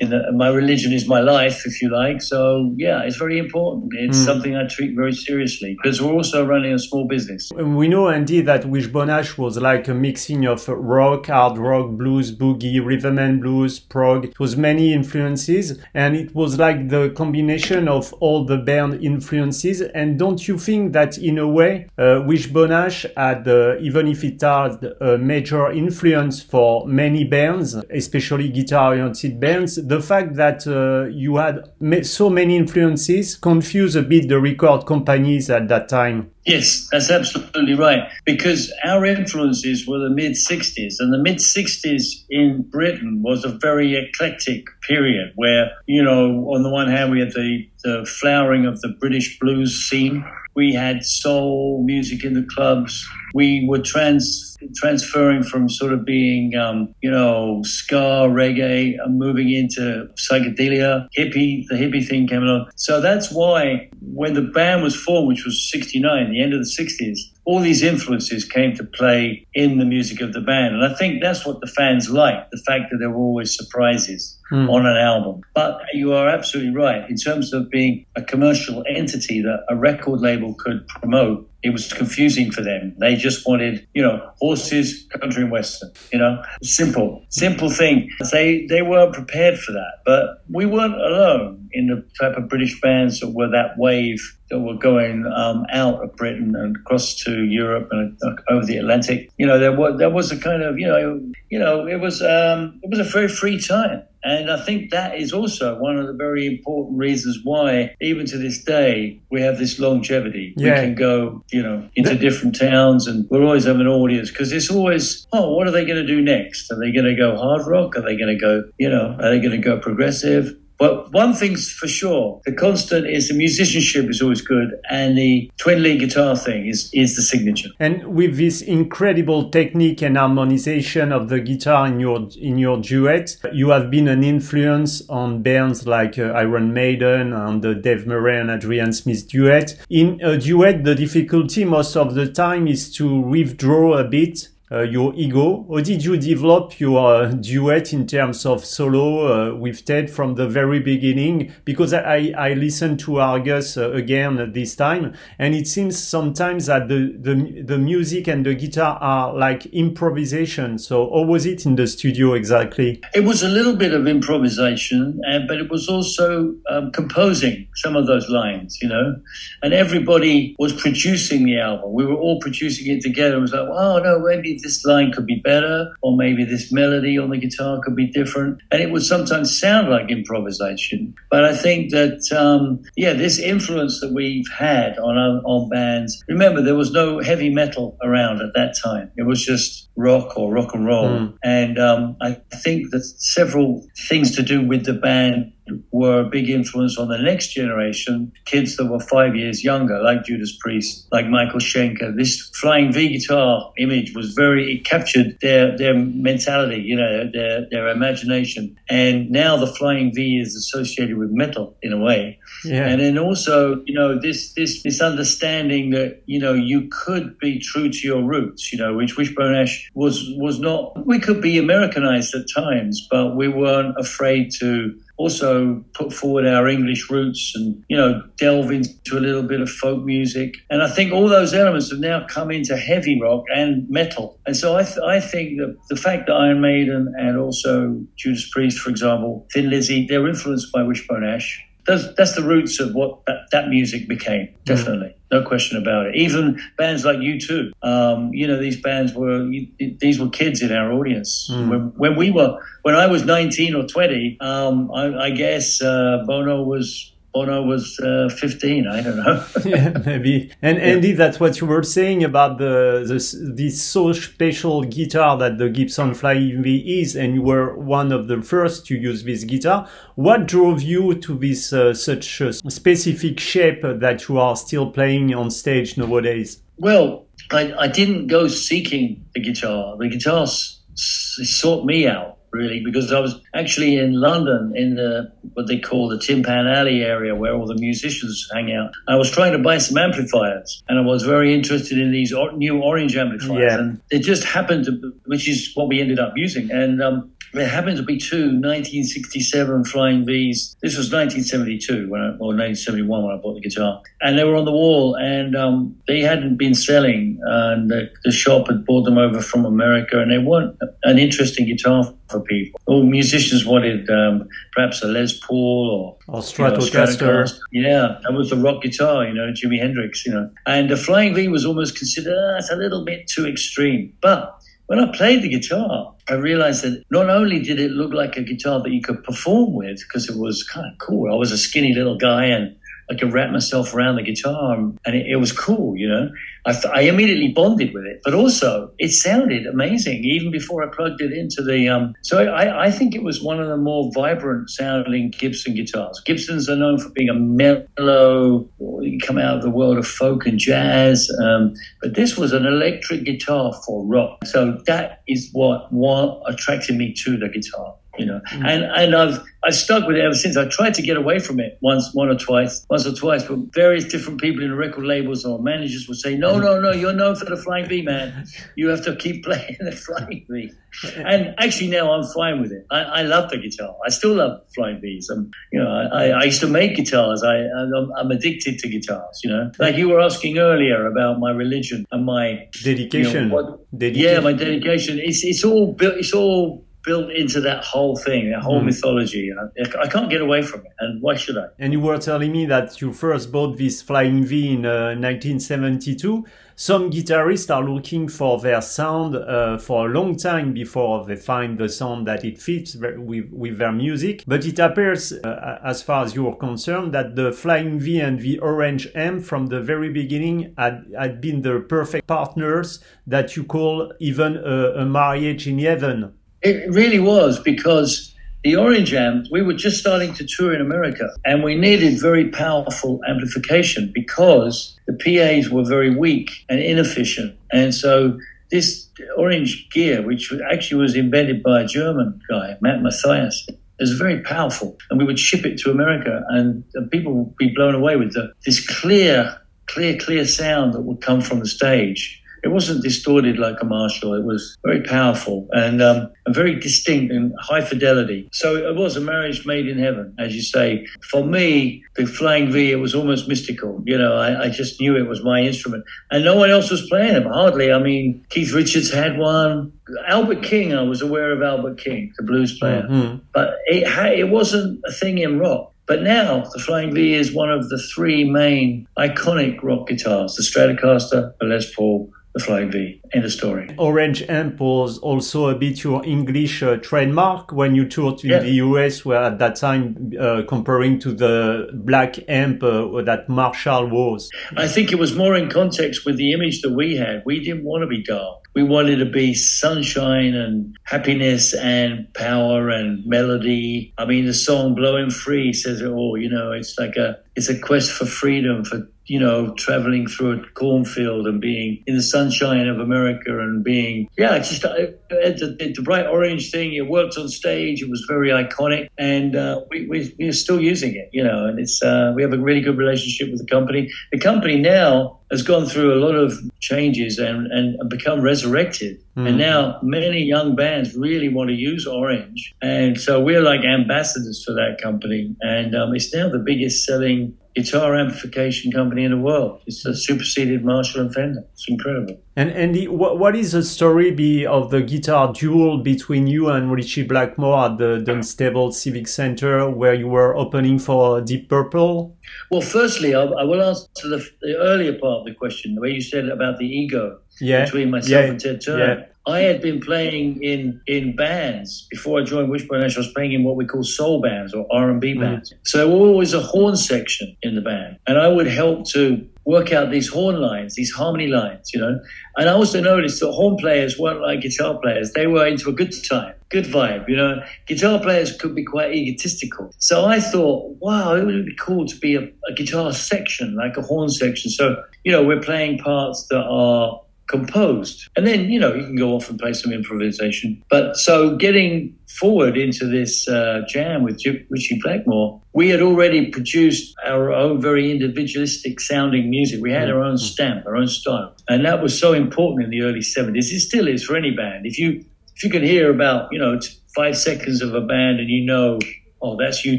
the, 0.00 0.32
my 0.34 0.48
religion 0.48 0.92
is 0.92 1.08
my 1.08 1.20
life, 1.20 1.66
if 1.66 1.82
you 1.82 1.90
like. 1.90 2.22
So 2.22 2.72
yeah, 2.76 3.02
it's 3.02 3.16
very 3.16 3.38
important. 3.38 3.92
It's 3.94 4.18
mm. 4.18 4.24
something 4.24 4.56
I 4.56 4.66
treat 4.66 4.94
very 4.94 5.12
seriously 5.12 5.76
because 5.82 6.00
we're 6.00 6.12
also 6.12 6.46
running 6.46 6.72
a 6.72 6.78
small 6.78 7.06
business. 7.06 7.50
We 7.54 7.88
know 7.88 8.08
indeed 8.08 8.46
that 8.46 8.64
Wishbone 8.64 9.10
Ash 9.10 9.36
was 9.36 9.56
like 9.58 9.88
a 9.88 9.94
mixing 9.94 10.46
of 10.46 10.68
rock, 10.68 11.26
hard 11.26 11.58
rock, 11.58 11.90
blues, 11.90 12.36
boogie, 12.36 12.84
rhythm 12.84 13.18
and 13.18 13.40
blues, 13.40 13.80
prog. 13.80 14.26
It 14.26 14.38
was 14.38 14.56
many 14.56 14.92
influences, 14.92 15.78
and 15.94 16.16
it 16.16 16.34
was 16.34 16.58
like 16.58 16.88
the 16.88 17.10
combination 17.10 17.88
of 17.88 18.12
all 18.14 18.44
the 18.44 18.58
band 18.58 19.02
influences. 19.02 19.80
And 19.80 20.18
don't 20.18 20.46
you 20.46 20.58
think 20.58 20.92
that 20.92 21.18
in 21.18 21.38
a 21.38 21.48
way, 21.48 21.88
uh, 21.98 22.22
Wishbone 22.26 22.72
Ash 22.72 23.06
had, 23.22 23.48
uh, 23.48 23.76
even 23.80 24.08
if 24.08 24.24
it 24.24 24.40
had 24.40 24.84
a 25.00 25.18
major 25.18 25.70
influence 25.70 26.42
for 26.42 26.86
many 26.86 27.24
bands, 27.24 27.74
especially 27.90 28.48
guitar-oriented 28.48 29.38
bands? 29.38 29.76
the 29.76 30.00
fact 30.00 30.34
that 30.36 30.66
uh, 30.66 31.08
you 31.10 31.36
had 31.36 31.70
so 32.06 32.30
many 32.30 32.56
influences 32.56 33.36
confused 33.36 33.96
a 33.96 34.02
bit 34.02 34.28
the 34.28 34.40
record 34.40 34.86
companies 34.86 35.50
at 35.50 35.68
that 35.68 35.88
time. 35.88 36.30
Yes, 36.44 36.88
that's 36.90 37.10
absolutely 37.10 37.74
right. 37.74 38.08
Because 38.24 38.72
our 38.84 39.04
influences 39.04 39.86
were 39.86 39.98
the 39.98 40.10
mid 40.10 40.32
60s, 40.32 40.94
and 40.98 41.12
the 41.12 41.18
mid 41.18 41.38
60s 41.38 42.24
in 42.30 42.62
Britain 42.62 43.22
was 43.22 43.44
a 43.44 43.48
very 43.48 43.94
eclectic 43.94 44.66
period 44.88 45.32
where, 45.36 45.70
you 45.86 46.02
know, 46.02 46.52
on 46.54 46.62
the 46.62 46.70
one 46.70 46.88
hand, 46.88 47.12
we 47.12 47.20
had 47.20 47.32
the, 47.32 47.68
the 47.82 48.06
flowering 48.20 48.66
of 48.66 48.80
the 48.80 48.88
British 49.00 49.38
blues 49.38 49.74
scene, 49.88 50.24
we 50.54 50.74
had 50.74 51.04
soul 51.04 51.82
music 51.84 52.24
in 52.24 52.34
the 52.34 52.46
clubs, 52.54 53.06
we 53.34 53.66
were 53.68 53.78
trans 53.78 54.56
transferring 54.76 55.42
from 55.42 55.68
sort 55.68 55.92
of 55.92 56.04
being, 56.04 56.54
um, 56.54 56.94
you 57.02 57.10
know, 57.10 57.62
ska, 57.64 58.28
reggae, 58.28 58.94
and 59.02 59.18
moving 59.18 59.50
into 59.50 60.08
psychedelia, 60.16 61.08
hippie, 61.16 61.64
the 61.68 61.74
hippie 61.74 62.06
thing 62.06 62.26
came 62.26 62.42
along. 62.42 62.70
So 62.76 63.00
that's 63.00 63.32
why 63.32 63.88
when 64.00 64.34
the 64.34 64.42
band 64.42 64.82
was 64.82 64.94
formed, 64.94 65.28
which 65.28 65.44
was 65.44 65.70
69, 65.70 66.30
the 66.30 66.42
end 66.42 66.52
of 66.52 66.60
the 66.60 66.66
60s, 66.66 67.18
all 67.44 67.60
these 67.60 67.82
influences 67.82 68.44
came 68.44 68.76
to 68.76 68.84
play 68.84 69.46
in 69.54 69.78
the 69.78 69.84
music 69.84 70.20
of 70.20 70.32
the 70.32 70.40
band. 70.40 70.74
And 70.74 70.84
I 70.84 70.94
think 70.94 71.22
that's 71.22 71.44
what 71.44 71.60
the 71.60 71.66
fans 71.66 72.08
like 72.08 72.50
the 72.50 72.62
fact 72.66 72.90
that 72.90 72.98
there 72.98 73.10
were 73.10 73.16
always 73.16 73.56
surprises 73.56 74.38
mm. 74.50 74.70
on 74.70 74.86
an 74.86 74.96
album. 74.96 75.42
But 75.54 75.80
you 75.94 76.12
are 76.12 76.28
absolutely 76.28 76.74
right. 76.74 77.08
In 77.08 77.16
terms 77.16 77.52
of 77.52 77.70
being 77.70 78.06
a 78.16 78.22
commercial 78.22 78.84
entity 78.88 79.42
that 79.42 79.64
a 79.68 79.76
record 79.76 80.20
label 80.20 80.54
could 80.54 80.86
promote, 80.88 81.48
it 81.62 81.70
was 81.70 81.92
confusing 81.92 82.50
for 82.50 82.62
them. 82.62 82.94
They 82.98 83.14
just 83.14 83.46
wanted, 83.46 83.86
you 83.94 84.02
know, 84.02 84.20
horses, 84.40 85.06
country 85.20 85.44
and 85.44 85.52
western, 85.52 85.92
you 86.12 86.18
know, 86.18 86.42
simple, 86.62 87.24
simple 87.28 87.70
thing. 87.70 88.10
They 88.32 88.66
they 88.66 88.82
weren't 88.82 89.14
prepared 89.14 89.58
for 89.58 89.72
that, 89.72 90.00
but 90.04 90.42
we 90.50 90.66
weren't 90.66 90.96
alone 90.96 91.68
in 91.72 91.86
the 91.86 92.04
type 92.20 92.36
of 92.36 92.48
British 92.48 92.80
bands 92.80 93.20
that 93.20 93.30
were 93.30 93.48
that 93.48 93.78
wave 93.78 94.20
that 94.50 94.58
were 94.58 94.76
going 94.76 95.24
um, 95.34 95.64
out 95.72 96.02
of 96.02 96.14
Britain 96.16 96.54
and 96.56 96.76
across 96.76 97.14
to 97.14 97.44
Europe 97.44 97.88
and 97.92 98.18
uh, 98.22 98.34
over 98.50 98.66
the 98.66 98.76
Atlantic. 98.76 99.30
You 99.38 99.46
know, 99.46 99.58
there 99.58 99.72
was 99.72 99.98
there 99.98 100.10
was 100.10 100.32
a 100.32 100.38
kind 100.38 100.62
of 100.62 100.78
you 100.78 100.86
know 100.86 101.20
you 101.48 101.58
know 101.58 101.86
it 101.86 102.00
was 102.00 102.22
um, 102.22 102.80
it 102.82 102.90
was 102.90 102.98
a 102.98 103.04
very 103.04 103.28
free 103.28 103.60
time. 103.60 104.02
And 104.24 104.50
I 104.50 104.64
think 104.64 104.90
that 104.90 105.18
is 105.18 105.32
also 105.32 105.78
one 105.78 105.98
of 105.98 106.06
the 106.06 106.12
very 106.12 106.46
important 106.46 106.98
reasons 106.98 107.40
why, 107.42 107.94
even 108.00 108.26
to 108.26 108.38
this 108.38 108.62
day, 108.62 109.20
we 109.30 109.40
have 109.40 109.58
this 109.58 109.78
longevity. 109.78 110.54
Yeah. 110.56 110.74
We 110.74 110.86
can 110.86 110.94
go, 110.94 111.44
you 111.50 111.62
know, 111.62 111.88
into 111.96 112.16
different 112.16 112.58
towns 112.58 113.06
and 113.06 113.26
we'll 113.30 113.42
always 113.42 113.64
have 113.64 113.80
an 113.80 113.88
audience 113.88 114.30
because 114.30 114.52
it's 114.52 114.70
always, 114.70 115.26
oh, 115.32 115.54
what 115.54 115.66
are 115.66 115.72
they 115.72 115.84
going 115.84 116.00
to 116.00 116.06
do 116.06 116.20
next? 116.20 116.70
Are 116.70 116.78
they 116.78 116.92
going 116.92 117.06
to 117.06 117.16
go 117.16 117.36
hard 117.36 117.66
rock? 117.66 117.96
Are 117.96 118.02
they 118.02 118.16
going 118.16 118.36
to 118.36 118.40
go, 118.40 118.64
you 118.78 118.88
know, 118.88 119.16
are 119.20 119.30
they 119.30 119.40
going 119.40 119.50
to 119.50 119.58
go 119.58 119.78
progressive? 119.78 120.56
But 120.82 121.12
one 121.12 121.32
thing's 121.32 121.70
for 121.70 121.86
sure, 121.86 122.40
the 122.44 122.50
constant 122.50 123.06
is 123.06 123.28
the 123.28 123.34
musicianship 123.34 124.10
is 124.10 124.20
always 124.20 124.42
good, 124.42 124.74
and 124.90 125.16
the 125.16 125.48
twin 125.56 125.80
lead 125.80 126.00
guitar 126.00 126.36
thing 126.36 126.66
is, 126.66 126.90
is 126.92 127.14
the 127.14 127.22
signature. 127.22 127.68
And 127.78 128.04
with 128.16 128.36
this 128.36 128.62
incredible 128.62 129.48
technique 129.50 130.02
and 130.02 130.16
harmonization 130.16 131.12
of 131.12 131.28
the 131.28 131.38
guitar 131.38 131.86
in 131.86 132.00
your 132.00 132.28
in 132.36 132.58
your 132.58 132.78
duet, 132.78 133.36
you 133.52 133.70
have 133.70 133.92
been 133.92 134.08
an 134.08 134.24
influence 134.24 135.08
on 135.08 135.40
bands 135.40 135.86
like 135.86 136.18
uh, 136.18 136.32
Iron 136.34 136.72
Maiden 136.72 137.32
and 137.32 137.62
the 137.62 137.76
Dave 137.76 138.04
Murray 138.04 138.40
and 138.40 138.50
Adrian 138.50 138.92
Smith 138.92 139.28
duet. 139.28 139.78
In 139.88 140.20
a 140.20 140.36
duet, 140.36 140.82
the 140.82 140.96
difficulty 140.96 141.64
most 141.64 141.96
of 141.96 142.16
the 142.16 142.26
time 142.26 142.66
is 142.66 142.92
to 142.96 143.20
withdraw 143.20 143.98
a 143.98 144.02
bit 144.02 144.48
your 144.80 145.12
ego? 145.14 145.66
Or 145.68 145.80
did 145.82 146.04
you 146.04 146.16
develop 146.16 146.80
your 146.80 147.24
uh, 147.24 147.26
duet 147.32 147.92
in 147.92 148.06
terms 148.06 148.46
of 148.46 148.64
solo 148.64 149.52
uh, 149.52 149.54
with 149.54 149.84
Ted 149.84 150.10
from 150.10 150.34
the 150.34 150.48
very 150.48 150.80
beginning? 150.80 151.52
Because 151.64 151.92
I, 151.92 152.32
I 152.36 152.54
listened 152.54 153.00
to 153.00 153.20
Argus 153.20 153.76
uh, 153.76 153.90
again 153.92 154.52
this 154.52 154.74
time, 154.74 155.14
and 155.38 155.54
it 155.54 155.66
seems 155.66 156.02
sometimes 156.02 156.66
that 156.66 156.88
the, 156.88 157.14
the, 157.20 157.62
the 157.62 157.78
music 157.78 158.26
and 158.28 158.46
the 158.46 158.54
guitar 158.54 158.98
are 159.00 159.36
like 159.36 159.66
improvisation. 159.66 160.78
So, 160.78 161.10
how 161.10 161.22
was 161.22 161.44
it 161.44 161.66
in 161.66 161.76
the 161.76 161.86
studio 161.86 162.34
exactly? 162.34 163.00
It 163.14 163.24
was 163.24 163.42
a 163.42 163.48
little 163.48 163.76
bit 163.76 163.92
of 163.92 164.06
improvisation, 164.06 165.20
uh, 165.28 165.40
but 165.46 165.58
it 165.58 165.70
was 165.70 165.88
also 165.88 166.54
um, 166.70 166.90
composing 166.92 167.68
some 167.74 167.96
of 167.96 168.06
those 168.06 168.28
lines, 168.28 168.78
you 168.80 168.88
know, 168.88 169.16
and 169.62 169.74
everybody 169.74 170.56
was 170.58 170.72
producing 170.72 171.44
the 171.44 171.58
album. 171.58 171.92
We 171.92 172.06
were 172.06 172.16
all 172.16 172.40
producing 172.40 172.86
it 172.94 173.02
together. 173.02 173.36
It 173.36 173.40
was 173.40 173.52
like, 173.52 173.68
oh 173.68 173.98
no, 173.98 174.18
maybe 174.20 174.61
this 174.62 174.84
line 174.84 175.12
could 175.12 175.26
be 175.26 175.40
better, 175.44 175.92
or 176.02 176.16
maybe 176.16 176.44
this 176.44 176.72
melody 176.72 177.18
on 177.18 177.30
the 177.30 177.38
guitar 177.38 177.80
could 177.82 177.96
be 177.96 178.06
different. 178.06 178.60
And 178.70 178.80
it 178.82 178.90
would 178.90 179.02
sometimes 179.02 179.58
sound 179.58 179.88
like 179.88 180.10
improvisation. 180.10 181.14
But 181.30 181.44
I 181.44 181.54
think 181.54 181.90
that, 181.90 182.30
um, 182.32 182.82
yeah, 182.96 183.12
this 183.12 183.38
influence 183.38 184.00
that 184.00 184.12
we've 184.12 184.48
had 184.56 184.98
on, 184.98 185.16
on 185.16 185.68
bands, 185.68 186.22
remember, 186.28 186.62
there 186.62 186.74
was 186.74 186.92
no 186.92 187.20
heavy 187.20 187.50
metal 187.50 187.96
around 188.02 188.40
at 188.40 188.54
that 188.54 188.76
time. 188.82 189.10
It 189.16 189.26
was 189.26 189.44
just 189.44 189.88
rock 189.96 190.36
or 190.36 190.52
rock 190.52 190.74
and 190.74 190.86
roll. 190.86 191.08
Mm. 191.08 191.34
And 191.42 191.78
um, 191.78 192.16
I 192.20 192.40
think 192.62 192.90
that 192.90 193.02
several 193.02 193.86
things 194.08 194.34
to 194.36 194.42
do 194.42 194.66
with 194.66 194.84
the 194.84 194.94
band 194.94 195.52
were 195.90 196.20
a 196.20 196.24
big 196.24 196.48
influence 196.48 196.98
on 196.98 197.08
the 197.08 197.18
next 197.18 197.52
generation, 197.52 198.32
kids 198.44 198.76
that 198.76 198.86
were 198.86 199.00
five 199.00 199.36
years 199.36 199.62
younger, 199.62 200.02
like 200.02 200.24
Judas 200.24 200.56
Priest, 200.60 201.06
like 201.12 201.26
Michael 201.28 201.60
Schenker. 201.60 202.16
This 202.16 202.50
flying 202.60 202.92
V 202.92 203.18
guitar 203.18 203.72
image 203.78 204.14
was 204.14 204.32
very, 204.34 204.74
it 204.74 204.84
captured 204.84 205.38
their, 205.40 205.76
their 205.76 205.94
mentality, 205.94 206.82
you 206.82 206.96
know, 206.96 207.30
their, 207.32 207.66
their 207.70 207.88
imagination. 207.88 208.76
And 208.88 209.30
now 209.30 209.56
the 209.56 209.66
flying 209.66 210.12
V 210.14 210.38
is 210.38 210.56
associated 210.56 211.16
with 211.16 211.30
metal 211.30 211.76
in 211.82 211.92
a 211.92 211.98
way. 211.98 212.38
Yeah. 212.64 212.88
And 212.88 213.00
then 213.00 213.18
also, 213.18 213.82
you 213.86 213.94
know, 213.94 214.20
this, 214.20 214.52
this, 214.54 214.82
this 214.82 215.00
understanding 215.00 215.90
that, 215.90 216.22
you 216.26 216.38
know, 216.38 216.54
you 216.54 216.88
could 216.90 217.38
be 217.38 217.58
true 217.58 217.88
to 217.88 217.98
your 218.06 218.22
roots, 218.22 218.72
you 218.72 218.78
know, 218.78 218.94
which 218.94 219.16
Wishbone 219.16 219.54
Ash 219.54 219.90
was, 219.94 220.28
was 220.36 220.58
not, 220.58 221.06
we 221.06 221.18
could 221.18 221.40
be 221.40 221.58
Americanized 221.58 222.34
at 222.34 222.46
times, 222.52 223.06
but 223.10 223.36
we 223.36 223.48
weren't 223.48 223.94
afraid 223.98 224.50
to 224.58 224.98
also 225.16 225.84
put 225.94 226.12
forward 226.12 226.46
our 226.46 226.68
English 226.68 227.10
roots 227.10 227.52
and, 227.54 227.82
you 227.88 227.96
know, 227.96 228.22
delve 228.38 228.70
into 228.70 229.16
a 229.16 229.20
little 229.20 229.42
bit 229.42 229.60
of 229.60 229.70
folk 229.70 230.02
music. 230.04 230.54
And 230.70 230.82
I 230.82 230.88
think 230.88 231.12
all 231.12 231.28
those 231.28 231.54
elements 231.54 231.90
have 231.90 232.00
now 232.00 232.26
come 232.28 232.50
into 232.50 232.76
heavy 232.76 233.20
rock 233.20 233.44
and 233.54 233.88
metal. 233.88 234.38
And 234.46 234.56
so 234.56 234.76
I, 234.76 234.84
th- 234.84 234.98
I 235.06 235.20
think 235.20 235.58
that 235.58 235.76
the 235.90 235.96
fact 235.96 236.26
that 236.26 236.34
Iron 236.34 236.60
Maiden 236.60 237.12
and 237.18 237.38
also 237.38 238.00
Judas 238.16 238.48
Priest, 238.50 238.78
for 238.78 238.90
example, 238.90 239.46
Thin 239.52 239.70
Lizzy, 239.70 240.06
they're 240.06 240.26
influenced 240.26 240.72
by 240.72 240.82
Wishbone 240.82 241.24
Ash 241.24 241.62
that's, 241.86 242.14
that's 242.14 242.34
the 242.34 242.42
roots 242.42 242.80
of 242.80 242.94
what 242.94 243.24
that, 243.26 243.48
that 243.50 243.68
music 243.68 244.08
became, 244.08 244.46
mm. 244.46 244.64
definitely. 244.64 245.08
Mm. 245.08 245.14
No 245.32 245.42
question 245.42 245.78
about 245.78 246.06
it. 246.06 246.14
Even 246.14 246.60
bands 246.76 247.04
like 247.06 247.16
U2, 247.16 247.70
um, 247.82 248.34
you 248.34 248.46
know, 248.46 248.58
these 248.58 248.80
bands 248.80 249.14
were, 249.14 249.48
these 249.78 250.20
were 250.20 250.28
kids 250.28 250.60
in 250.60 250.70
our 250.72 250.92
audience. 250.92 251.48
Mm. 251.50 251.68
When, 251.68 251.80
when, 251.96 252.16
we 252.16 252.30
were, 252.30 252.60
when 252.82 252.94
I 252.94 253.06
was 253.06 253.24
19 253.24 253.74
or 253.74 253.86
20, 253.86 254.36
um, 254.40 254.90
I, 254.92 255.26
I, 255.26 255.30
guess 255.30 255.80
uh, 255.80 256.22
Bono 256.26 256.62
was 256.62 257.11
Bono 257.32 257.62
was 257.62 257.98
uh, 258.00 258.28
15. 258.38 258.86
I 258.86 259.02
don't 259.02 259.16
know. 259.16 259.44
yeah, 259.64 259.96
maybe. 260.04 260.52
And 260.60 260.76
yeah. 260.78 260.84
Andy, 260.84 261.12
that's 261.12 261.40
what 261.40 261.60
you 261.60 261.66
were 261.66 261.82
saying 261.82 262.22
about 262.24 262.58
the, 262.58 263.04
the 263.06 263.52
this 263.54 263.82
so 263.82 264.12
special 264.12 264.82
guitar 264.82 265.38
that 265.38 265.58
the 265.58 265.70
Gibson 265.70 266.14
Flying 266.14 266.62
V 266.62 267.00
is, 267.00 267.16
and 267.16 267.34
you 267.34 267.42
were 267.42 267.76
one 267.76 268.12
of 268.12 268.28
the 268.28 268.42
first 268.42 268.86
to 268.86 268.94
use 268.94 269.24
this 269.24 269.44
guitar. 269.44 269.88
What 270.14 270.46
drove 270.46 270.82
you 270.82 271.14
to 271.14 271.38
this 271.38 271.72
uh, 271.72 271.94
such 271.94 272.40
a 272.42 272.52
specific 272.52 273.40
shape 273.40 273.82
that 273.82 274.28
you 274.28 274.38
are 274.38 274.56
still 274.56 274.90
playing 274.90 275.34
on 275.34 275.50
stage 275.50 275.96
nowadays? 275.96 276.62
Well, 276.76 277.26
I, 277.50 277.72
I 277.74 277.88
didn't 277.88 278.26
go 278.26 278.48
seeking 278.48 279.24
the 279.34 279.40
guitar. 279.40 279.96
The 279.96 280.08
guitar 280.08 280.46
sought 280.94 281.86
me 281.86 282.06
out 282.06 282.38
really, 282.52 282.82
because 282.84 283.12
I 283.12 283.20
was 283.20 283.40
actually 283.54 283.96
in 283.96 284.20
London 284.20 284.72
in 284.76 284.94
the 284.94 285.32
what 285.54 285.66
they 285.66 285.78
call 285.78 286.08
the 286.08 286.18
Tin 286.18 286.42
Pan 286.42 286.66
Alley 286.66 287.02
area 287.02 287.34
where 287.34 287.54
all 287.54 287.66
the 287.66 287.74
musicians 287.74 288.48
hang 288.52 288.72
out. 288.72 288.92
I 289.08 289.16
was 289.16 289.30
trying 289.30 289.52
to 289.52 289.58
buy 289.58 289.78
some 289.78 289.98
amplifiers, 289.98 290.82
and 290.88 290.98
I 290.98 291.02
was 291.02 291.22
very 291.22 291.54
interested 291.54 291.98
in 291.98 292.12
these 292.12 292.32
new 292.54 292.82
orange 292.82 293.16
amplifiers, 293.16 293.72
yeah. 293.72 293.78
and 293.78 294.00
it 294.10 294.20
just 294.20 294.44
happened 294.44 294.84
to, 294.86 295.12
which 295.26 295.48
is 295.48 295.70
what 295.74 295.88
we 295.88 296.00
ended 296.00 296.18
up 296.18 296.34
using, 296.36 296.70
and 296.70 297.02
um, 297.02 297.30
there 297.52 297.68
happened 297.68 297.98
to 297.98 298.02
be 298.02 298.16
two 298.16 298.60
1967 298.60 299.84
Flying 299.84 300.24
Vs. 300.24 300.76
This 300.82 300.96
was 300.96 301.12
1972 301.12 302.08
when 302.08 302.20
I, 302.20 302.26
or 302.38 302.56
1971 302.56 303.24
when 303.24 303.34
I 303.34 303.38
bought 303.38 303.54
the 303.54 303.60
guitar, 303.60 304.00
and 304.20 304.38
they 304.38 304.44
were 304.44 304.56
on 304.56 304.64
the 304.64 304.72
wall, 304.72 305.14
and 305.16 305.54
um, 305.56 305.94
they 306.08 306.20
hadn't 306.20 306.56
been 306.56 306.74
selling, 306.74 307.38
and 307.42 307.90
the, 307.90 308.10
the, 308.24 308.32
shop 308.32 308.68
had 308.68 308.84
bought 308.86 309.04
them 309.04 309.18
over 309.18 309.40
from 309.40 309.64
America, 309.66 310.18
and 310.18 310.30
they 310.30 310.38
weren't 310.38 310.76
an 311.04 311.18
interesting 311.18 311.66
guitar 311.66 312.12
for 312.28 312.40
people. 312.40 312.80
All 312.86 313.04
musicians 313.04 313.66
wanted 313.66 314.08
um, 314.08 314.48
perhaps 314.72 315.02
a 315.02 315.06
Les 315.06 315.38
Paul 315.38 316.18
or, 316.28 316.36
or 316.36 316.40
Stratocaster. 316.40 317.52
You 317.70 317.82
know, 317.82 317.88
yeah, 317.88 318.18
that 318.22 318.32
was 318.32 318.50
the 318.50 318.56
rock 318.56 318.82
guitar, 318.82 319.26
you 319.26 319.34
know, 319.34 319.52
Jimi 319.52 319.78
Hendrix, 319.78 320.24
you 320.24 320.32
know, 320.32 320.50
and 320.66 320.90
the 320.90 320.96
Flying 320.96 321.34
V 321.34 321.48
was 321.48 321.66
almost 321.66 321.98
considered 321.98 322.32
uh, 322.32 322.52
that's 322.54 322.70
a 322.70 322.76
little 322.76 323.04
bit 323.04 323.28
too 323.28 323.46
extreme, 323.46 324.12
but 324.22 324.61
when 324.86 324.98
I 324.98 325.10
played 325.16 325.42
the 325.42 325.48
guitar, 325.48 326.14
I 326.28 326.34
realized 326.34 326.82
that 326.84 327.02
not 327.10 327.30
only 327.30 327.60
did 327.60 327.80
it 327.80 327.90
look 327.92 328.12
like 328.12 328.36
a 328.36 328.42
guitar 328.42 328.82
that 328.82 328.90
you 328.90 329.00
could 329.00 329.22
perform 329.24 329.74
with, 329.74 330.00
because 330.00 330.28
it 330.28 330.36
was 330.36 330.62
kind 330.64 330.86
of 330.90 330.98
cool. 330.98 331.32
I 331.32 331.36
was 331.36 331.52
a 331.52 331.58
skinny 331.58 331.94
little 331.94 332.18
guy 332.18 332.46
and 332.46 332.76
I 333.10 333.14
could 333.14 333.32
wrap 333.32 333.50
myself 333.50 333.94
around 333.94 334.16
the 334.16 334.22
guitar 334.22 334.74
and 334.74 334.98
it, 335.14 335.26
it 335.26 335.36
was 335.36 335.52
cool, 335.52 335.96
you 335.96 336.08
know. 336.08 336.30
I, 336.64 336.74
I, 336.94 337.00
immediately 337.02 337.48
bonded 337.48 337.92
with 337.92 338.04
it, 338.04 338.20
but 338.22 338.34
also 338.34 338.92
it 338.98 339.10
sounded 339.10 339.66
amazing 339.66 340.24
even 340.24 340.52
before 340.52 340.84
I 340.84 340.94
plugged 340.94 341.20
it 341.20 341.32
into 341.32 341.60
the. 341.60 341.88
Um, 341.88 342.14
so 342.22 342.44
I, 342.44 342.86
I, 342.86 342.90
think 342.90 343.16
it 343.16 343.24
was 343.24 343.42
one 343.42 343.60
of 343.60 343.66
the 343.66 343.76
more 343.76 344.12
vibrant 344.14 344.70
sounding 344.70 345.32
Gibson 345.36 345.74
guitars. 345.74 346.22
Gibsons 346.24 346.68
are 346.68 346.76
known 346.76 346.98
for 346.98 347.08
being 347.10 347.28
a 347.28 347.34
mellow, 347.34 348.68
you 348.78 349.18
come 349.18 349.38
out 349.38 349.56
of 349.56 349.62
the 349.62 349.70
world 349.70 349.98
of 349.98 350.06
folk 350.06 350.46
and 350.46 350.58
jazz, 350.58 351.28
um, 351.42 351.74
but 352.00 352.14
this 352.14 352.36
was 352.36 352.52
an 352.52 352.64
electric 352.64 353.24
guitar 353.24 353.72
for 353.84 354.06
rock. 354.06 354.44
So 354.44 354.80
that 354.86 355.22
is 355.26 355.50
what 355.52 355.92
what 355.92 356.42
attracted 356.46 356.96
me 356.96 357.12
to 357.24 357.36
the 357.36 357.48
guitar 357.48 357.96
you 358.18 358.26
know. 358.26 358.40
Mm. 358.50 358.68
And 358.68 358.84
and 358.84 359.14
I've 359.14 359.40
I've 359.64 359.74
stuck 359.74 360.06
with 360.06 360.16
it 360.16 360.24
ever 360.24 360.34
since. 360.34 360.56
I 360.56 360.66
tried 360.68 360.94
to 360.94 361.02
get 361.02 361.16
away 361.16 361.38
from 361.38 361.60
it 361.60 361.78
once, 361.80 362.12
one 362.14 362.28
or 362.28 362.34
twice, 362.34 362.84
once 362.90 363.06
or 363.06 363.14
twice, 363.14 363.44
but 363.44 363.58
various 363.72 364.04
different 364.04 364.40
people 364.40 364.62
in 364.62 364.70
the 364.70 364.76
record 364.76 365.04
labels 365.04 365.44
or 365.44 365.62
managers 365.62 366.08
would 366.08 366.18
say, 366.18 366.36
"No, 366.36 366.58
no, 366.58 366.80
no, 366.80 366.92
you're 366.92 367.12
known 367.12 367.36
for 367.36 367.44
the 367.44 367.56
Flying 367.56 367.88
V, 367.88 368.02
man. 368.02 368.46
You 368.76 368.88
have 368.88 369.04
to 369.04 369.16
keep 369.16 369.44
playing 369.44 369.76
the 369.80 369.92
Flying 369.92 370.46
V." 370.48 370.72
And 371.16 371.54
actually, 371.58 371.88
now 371.88 372.12
I'm 372.12 372.24
fine 372.24 372.60
with 372.60 372.70
it. 372.72 372.86
I, 372.90 373.00
I 373.00 373.22
love 373.22 373.50
the 373.50 373.56
guitar. 373.56 373.96
I 374.04 374.10
still 374.10 374.34
love 374.34 374.60
Flying 374.74 375.00
V's. 375.00 375.30
I'm, 375.30 375.50
you 375.72 375.82
know, 375.82 375.88
I, 375.88 376.28
I 376.28 376.44
used 376.44 376.60
to 376.60 376.68
make 376.68 376.96
guitars. 376.96 377.42
I 377.42 377.56
I'm, 377.56 378.12
I'm, 378.16 378.30
addicted 378.30 378.78
to 378.80 378.88
guitars. 378.88 379.40
You 379.42 379.50
know, 379.50 379.70
like 379.78 379.96
you 379.96 380.08
were 380.08 380.20
asking 380.20 380.58
earlier 380.58 381.06
about 381.06 381.38
my 381.38 381.50
religion 381.50 382.04
and 382.12 382.26
my 382.26 382.68
dedication. 382.82 383.44
You 383.44 383.48
know, 383.48 383.54
what, 383.54 383.98
dedication. 383.98 384.34
Yeah, 384.34 384.40
my 384.40 384.52
dedication. 384.52 385.18
It's 385.18 385.44
it's 385.44 385.64
all 385.64 385.92
built. 385.92 386.16
It's 386.18 386.34
all 386.34 386.84
built 387.04 387.30
into 387.30 387.60
that 387.60 387.84
whole 387.84 388.16
thing, 388.16 388.50
that 388.50 388.62
whole 388.62 388.80
mm. 388.80 388.86
mythology. 388.86 389.50
I, 389.52 390.02
I, 390.02 390.06
can't 390.08 390.30
get 390.30 390.40
away 390.40 390.62
from 390.62 390.80
it, 390.80 390.92
and 391.00 391.20
why 391.20 391.34
should 391.36 391.58
I? 391.58 391.66
And 391.78 391.92
you 391.92 392.00
were 392.00 392.18
telling 392.18 392.52
me 392.52 392.66
that 392.66 393.00
you 393.00 393.12
first 393.12 393.50
bought 393.50 393.76
this 393.76 394.02
Flying 394.02 394.44
V 394.44 394.74
in 394.74 394.86
uh, 394.86 395.14
1972. 395.16 396.44
Some 396.74 397.10
guitarists 397.10 397.74
are 397.74 397.84
looking 397.84 398.28
for 398.28 398.58
their 398.58 398.80
sound 398.80 399.36
uh, 399.36 399.78
for 399.78 400.08
a 400.08 400.10
long 400.10 400.36
time 400.36 400.72
before 400.72 401.24
they 401.24 401.36
find 401.36 401.78
the 401.78 401.88
sound 401.88 402.26
that 402.26 402.44
it 402.44 402.58
fits 402.58 402.96
with, 402.96 403.50
with 403.52 403.78
their 403.78 403.92
music. 403.92 404.42
But 404.46 404.64
it 404.64 404.78
appears, 404.78 405.32
uh, 405.32 405.78
as 405.84 406.02
far 406.02 406.24
as 406.24 406.34
you're 406.34 406.56
concerned, 406.56 407.12
that 407.12 407.36
the 407.36 407.52
Flying 407.52 408.00
V 408.00 408.20
and 408.20 408.40
the 408.40 408.58
Orange 408.60 409.06
amp 409.14 409.44
from 409.44 409.66
the 409.66 409.80
very 409.80 410.08
beginning 410.08 410.74
had, 410.78 411.04
had 411.18 411.40
been 411.40 411.62
the 411.62 411.80
perfect 411.80 412.26
partners 412.26 413.00
that 413.26 413.54
you 413.54 413.64
call 413.64 414.12
even 414.18 414.56
a, 414.56 415.02
a 415.02 415.04
marriage 415.04 415.68
in 415.68 415.78
heaven. 415.78 416.32
It 416.62 416.88
really 416.90 417.18
was 417.18 417.58
because 417.60 418.32
the 418.62 418.76
Orange 418.76 419.12
amp, 419.12 419.46
we 419.50 419.62
were 419.62 419.72
just 419.72 419.98
starting 419.98 420.32
to 420.34 420.46
tour 420.46 420.72
in 420.72 420.80
America 420.80 421.28
and 421.44 421.64
we 421.64 421.74
needed 421.74 422.20
very 422.20 422.48
powerful 422.48 423.20
amplification 423.28 424.12
because 424.14 424.96
the 425.08 425.14
PAs 425.14 425.70
were 425.70 425.84
very 425.84 426.14
weak 426.14 426.50
and 426.68 426.78
inefficient. 426.78 427.56
And 427.72 427.92
so 427.92 428.38
this 428.70 429.08
Orange 429.36 429.88
gear, 429.90 430.22
which 430.22 430.52
actually 430.70 431.02
was 431.02 431.16
invented 431.16 431.64
by 431.64 431.82
a 431.82 431.86
German 431.86 432.40
guy, 432.48 432.76
Matt 432.80 433.02
Mathias, 433.02 433.66
is 433.98 434.12
very 434.12 434.40
powerful. 434.42 434.96
And 435.10 435.18
we 435.18 435.24
would 435.24 435.40
ship 435.40 435.66
it 435.66 435.78
to 435.78 435.90
America 435.90 436.44
and 436.50 436.84
people 437.10 437.32
would 437.32 437.56
be 437.56 437.74
blown 437.74 437.96
away 437.96 438.14
with 438.14 438.34
the, 438.34 438.52
this 438.64 438.84
clear, 438.86 439.60
clear, 439.86 440.16
clear 440.16 440.44
sound 440.46 440.94
that 440.94 441.00
would 441.00 441.20
come 441.20 441.40
from 441.40 441.58
the 441.58 441.66
stage 441.66 442.41
it 442.62 442.68
wasn't 442.68 443.02
distorted 443.02 443.58
like 443.58 443.76
a 443.80 443.84
Marshall. 443.84 444.34
It 444.34 444.44
was 444.44 444.76
very 444.84 445.02
powerful 445.02 445.68
and, 445.72 446.00
um, 446.00 446.30
and 446.46 446.54
very 446.54 446.78
distinct 446.78 447.32
and 447.32 447.52
high 447.58 447.80
fidelity. 447.80 448.48
So 448.52 448.76
it 448.76 448.94
was 448.94 449.16
a 449.16 449.20
marriage 449.20 449.66
made 449.66 449.88
in 449.88 449.98
heaven, 449.98 450.34
as 450.38 450.54
you 450.54 450.62
say. 450.62 451.06
For 451.30 451.44
me, 451.44 452.04
the 452.14 452.26
Flying 452.26 452.70
V, 452.70 452.92
it 452.92 452.96
was 452.96 453.14
almost 453.14 453.48
mystical. 453.48 454.02
You 454.04 454.16
know, 454.16 454.36
I, 454.36 454.64
I 454.64 454.68
just 454.68 455.00
knew 455.00 455.16
it 455.16 455.28
was 455.28 455.42
my 455.42 455.60
instrument, 455.60 456.04
and 456.30 456.44
no 456.44 456.56
one 456.56 456.70
else 456.70 456.90
was 456.90 457.08
playing 457.08 457.34
them. 457.34 457.44
Hardly. 457.44 457.92
I 457.92 457.98
mean, 457.98 458.44
Keith 458.50 458.72
Richards 458.72 459.12
had 459.12 459.38
one. 459.38 459.92
Albert 460.28 460.62
King, 460.62 460.94
I 460.94 461.02
was 461.02 461.22
aware 461.22 461.52
of 461.52 461.62
Albert 461.62 461.98
King, 461.98 462.32
the 462.36 462.42
blues 462.42 462.78
player, 462.78 463.06
mm-hmm. 463.08 463.38
but 463.54 463.74
it, 463.86 464.02
it 464.38 464.50
wasn't 464.50 465.00
a 465.06 465.12
thing 465.12 465.38
in 465.38 465.58
rock. 465.58 465.92
But 466.06 466.22
now 466.22 466.64
the 466.72 466.80
Flying 466.80 467.14
V 467.14 467.34
is 467.34 467.54
one 467.54 467.70
of 467.70 467.88
the 467.88 467.98
three 468.14 468.44
main 468.44 469.06
iconic 469.16 469.82
rock 469.82 470.08
guitars: 470.08 470.56
the 470.56 470.62
Stratocaster, 470.62 471.52
the 471.60 471.66
Les 471.66 471.94
Paul, 471.94 472.30
the 472.54 472.60
Flying 472.60 472.90
V. 472.90 473.20
End 473.32 473.44
of 473.44 473.52
story. 473.52 473.94
Orange 473.98 474.42
Amp 474.42 474.78
was 474.80 475.18
also 475.18 475.68
a 475.68 475.74
bit 475.74 476.04
your 476.04 476.24
English 476.24 476.82
uh, 476.82 476.96
trademark 476.96 477.72
when 477.72 477.94
you 477.94 478.06
toured 478.06 478.44
in 478.44 478.50
yeah. 478.50 478.58
the 478.58 478.72
US, 478.72 479.24
where 479.24 479.42
at 479.42 479.58
that 479.58 479.76
time 479.76 480.32
uh, 480.38 480.62
comparing 480.68 481.18
to 481.20 481.32
the 481.32 481.88
black 481.94 482.36
amp 482.48 482.82
uh, 482.82 483.22
that 483.22 483.48
Marshall 483.48 484.08
was. 484.08 484.50
I 484.76 484.86
think 484.86 485.12
it 485.12 485.18
was 485.18 485.34
more 485.34 485.56
in 485.56 485.70
context 485.70 486.26
with 486.26 486.36
the 486.36 486.52
image 486.52 486.82
that 486.82 486.92
we 486.92 487.16
had. 487.16 487.42
We 487.46 487.60
didn't 487.60 487.84
want 487.84 488.02
to 488.02 488.06
be 488.06 488.22
dark. 488.22 488.58
We 488.74 488.82
wanted 488.82 489.16
to 489.16 489.26
be 489.26 489.54
sunshine 489.54 490.54
and 490.54 490.96
happiness 491.04 491.74
and 491.74 492.32
power 492.34 492.88
and 492.88 493.24
melody. 493.26 494.14
I 494.16 494.24
mean, 494.24 494.46
the 494.46 494.54
song 494.54 494.94
"Blowing 494.94 495.30
Free" 495.30 495.72
says 495.72 496.00
it 496.00 496.08
all. 496.08 496.38
You 496.38 496.48
know, 496.48 496.72
it's 496.72 496.98
like 496.98 497.16
a 497.16 497.38
it's 497.54 497.68
a 497.68 497.78
quest 497.78 498.10
for 498.12 498.24
freedom, 498.24 498.84
for 498.84 499.08
you 499.26 499.38
know, 499.38 499.72
traveling 499.74 500.26
through 500.26 500.60
a 500.60 500.68
cornfield 500.74 501.46
and 501.46 501.60
being 501.60 502.02
in 502.06 502.16
the 502.16 502.22
sunshine 502.22 502.88
of 502.88 502.98
America 502.98 503.60
and 503.60 503.84
being, 503.84 504.28
yeah, 504.36 504.56
it's 504.56 504.70
just 504.70 504.84
uh, 504.84 504.94
the, 505.30 505.92
the, 505.96 506.02
bright 506.02 506.26
orange 506.26 506.70
thing. 506.70 506.92
It 506.94 507.08
worked 507.08 507.38
on 507.38 507.48
stage. 507.48 508.02
It 508.02 508.10
was 508.10 508.24
very 508.28 508.50
iconic, 508.50 509.08
and 509.18 509.54
uh, 509.54 509.82
we, 509.90 510.06
we, 510.06 510.34
we're 510.38 510.52
still 510.52 510.80
using 510.80 511.14
it, 511.14 511.28
you 511.32 511.44
know. 511.44 511.66
And 511.66 511.78
it's 511.78 512.02
uh, 512.02 512.32
we 512.34 512.42
have 512.42 512.52
a 512.52 512.58
really 512.58 512.80
good 512.80 512.98
relationship 512.98 513.50
with 513.50 513.60
the 513.60 513.66
company. 513.66 514.10
The 514.32 514.38
company 514.38 514.78
now 514.78 515.40
has 515.52 515.62
gone 515.62 515.86
through 515.86 516.14
a 516.14 516.18
lot 516.18 516.34
of 516.34 516.54
changes 516.80 517.38
and, 517.38 517.70
and 517.70 518.08
become 518.08 518.40
resurrected. 518.40 519.22
Mm. 519.36 519.48
And 519.48 519.58
now 519.58 519.98
many 520.02 520.42
young 520.42 520.74
bands 520.74 521.14
really 521.14 521.50
want 521.50 521.68
to 521.68 521.74
use 521.74 522.06
Orange. 522.06 522.74
And 522.80 523.20
so 523.20 523.38
we're 523.38 523.60
like 523.60 523.84
ambassadors 523.84 524.64
for 524.64 524.72
that 524.72 524.96
company. 525.00 525.54
And 525.60 525.94
um, 525.94 526.14
it's 526.14 526.34
now 526.34 526.48
the 526.48 526.58
biggest 526.58 527.04
selling 527.04 527.54
guitar 527.74 528.14
amplification 528.14 528.92
company 528.92 529.24
in 529.24 529.30
the 529.30 529.38
world. 529.38 529.80
It's 529.86 530.04
a 530.04 530.14
superseded 530.14 530.84
Marshall 530.84 531.22
and 531.22 531.34
Fender. 531.34 531.64
It's 531.72 531.88
incredible. 531.88 532.38
And 532.56 532.70
Andy, 532.70 533.08
what, 533.08 533.38
what 533.38 533.56
is 533.56 533.72
the 533.72 533.82
story 533.82 534.30
be 534.30 534.66
of 534.66 534.90
the 534.90 535.00
guitar 535.02 535.52
duel 535.52 535.98
between 535.98 536.46
you 536.46 536.68
and 536.68 536.92
Ritchie 536.92 537.24
Blackmore 537.24 537.86
at 537.86 537.98
the 537.98 538.18
Dunstable 538.18 538.92
Civic 538.92 539.26
Center, 539.26 539.88
where 539.88 540.14
you 540.14 540.28
were 540.28 540.54
opening 540.56 540.98
for 540.98 541.40
Deep 541.40 541.68
Purple? 541.68 542.36
Well, 542.70 542.82
firstly, 542.82 543.34
I, 543.34 543.42
I 543.42 543.64
will 543.64 543.82
answer 543.82 544.06
the, 544.24 544.46
the, 544.60 544.76
earlier 544.76 545.12
part 545.18 545.40
of 545.40 545.44
the 545.46 545.54
question, 545.54 545.96
where 545.98 546.10
you 546.10 546.20
said 546.20 546.48
about 546.48 546.78
the 546.78 546.86
ego 546.86 547.38
yeah. 547.60 547.84
between 547.84 548.10
myself 548.10 548.44
yeah. 548.44 548.50
and 548.50 548.60
Ted 548.60 548.80
Turner. 548.84 549.18
Yeah. 549.20 549.26
I 549.46 549.60
had 549.60 549.82
been 549.82 550.00
playing 550.00 550.62
in 550.62 551.00
in 551.06 551.34
bands 551.34 552.06
before 552.10 552.40
I 552.40 552.44
joined 552.44 552.70
Wishbone 552.70 553.02
Ash. 553.02 553.16
I 553.16 553.20
was 553.20 553.32
playing 553.32 553.52
in 553.52 553.64
what 553.64 553.76
we 553.76 553.84
call 553.84 554.04
soul 554.04 554.40
bands 554.40 554.72
or 554.72 554.86
R 554.90 555.10
and 555.10 555.20
B 555.20 555.34
mm. 555.34 555.40
bands. 555.40 555.74
So 555.84 555.98
there 555.98 556.06
was 556.06 556.14
always 556.14 556.54
a 556.54 556.60
horn 556.60 556.96
section 556.96 557.56
in 557.62 557.74
the 557.74 557.80
band, 557.80 558.18
and 558.26 558.38
I 558.38 558.48
would 558.48 558.68
help 558.68 559.08
to 559.10 559.44
work 559.64 559.92
out 559.92 560.10
these 560.10 560.28
horn 560.28 560.60
lines, 560.60 560.94
these 560.94 561.12
harmony 561.12 561.48
lines, 561.48 561.90
you 561.92 562.00
know. 562.00 562.20
And 562.56 562.68
I 562.68 562.72
also 562.72 563.00
noticed 563.00 563.40
that 563.40 563.50
horn 563.50 563.76
players 563.76 564.18
weren't 564.18 564.40
like 564.40 564.60
guitar 564.60 564.98
players; 565.00 565.32
they 565.32 565.48
were 565.48 565.66
into 565.66 565.88
a 565.88 565.92
good 565.92 566.14
time, 566.28 566.54
good 566.68 566.84
vibe, 566.84 567.28
you 567.28 567.36
know. 567.36 567.62
Guitar 567.86 568.20
players 568.20 568.56
could 568.56 568.76
be 568.76 568.84
quite 568.84 569.12
egotistical. 569.12 569.92
So 569.98 570.24
I 570.24 570.38
thought, 570.38 570.96
wow, 571.00 571.34
it 571.34 571.44
would 571.44 571.66
be 571.66 571.76
cool 571.76 572.06
to 572.06 572.16
be 572.16 572.36
a, 572.36 572.42
a 572.68 572.74
guitar 572.76 573.12
section, 573.12 573.74
like 573.74 573.96
a 573.96 574.02
horn 574.02 574.28
section. 574.28 574.70
So 574.70 575.02
you 575.24 575.32
know, 575.32 575.42
we're 575.42 575.60
playing 575.60 575.98
parts 575.98 576.46
that 576.50 576.62
are 576.62 577.20
composed. 577.52 578.28
And 578.34 578.46
then, 578.46 578.70
you 578.70 578.80
know, 578.80 578.94
you 578.94 579.04
can 579.04 579.16
go 579.16 579.34
off 579.34 579.48
and 579.48 579.58
play 579.58 579.74
some 579.74 579.92
improvisation. 579.92 580.82
But 580.90 581.16
so 581.16 581.56
getting 581.56 582.16
forward 582.40 582.76
into 582.78 583.06
this 583.06 583.46
uh, 583.46 583.82
jam 583.86 584.22
with 584.24 584.42
Ritchie 584.70 585.00
Blackmore, 585.02 585.60
we 585.74 585.90
had 585.90 586.00
already 586.00 586.50
produced 586.50 587.14
our 587.24 587.52
own 587.52 587.80
very 587.80 588.10
individualistic 588.10 589.00
sounding 589.00 589.50
music. 589.50 589.80
We 589.82 589.92
had 589.92 590.10
our 590.10 590.22
own 590.22 590.36
mm-hmm. 590.36 590.52
stamp, 590.52 590.86
our 590.86 590.96
own 590.96 591.08
style. 591.08 591.54
And 591.68 591.84
that 591.84 592.02
was 592.02 592.18
so 592.18 592.32
important 592.32 592.84
in 592.84 592.90
the 592.90 593.02
early 593.02 593.20
70s. 593.20 593.70
It 593.70 593.80
still 593.80 594.08
is 594.08 594.24
for 594.24 594.34
any 594.34 594.50
band. 594.50 594.86
If 594.86 594.98
you 594.98 595.24
if 595.54 595.62
you 595.62 595.70
can 595.70 595.82
hear 595.82 596.10
about, 596.10 596.48
you 596.50 596.58
know, 596.58 596.80
five 597.14 597.36
seconds 597.36 597.82
of 597.82 597.94
a 597.94 598.00
band 598.00 598.40
and 598.40 598.48
you 598.48 598.64
know 598.64 598.98
oh, 599.42 599.56
that's 599.56 599.84
you 599.84 599.98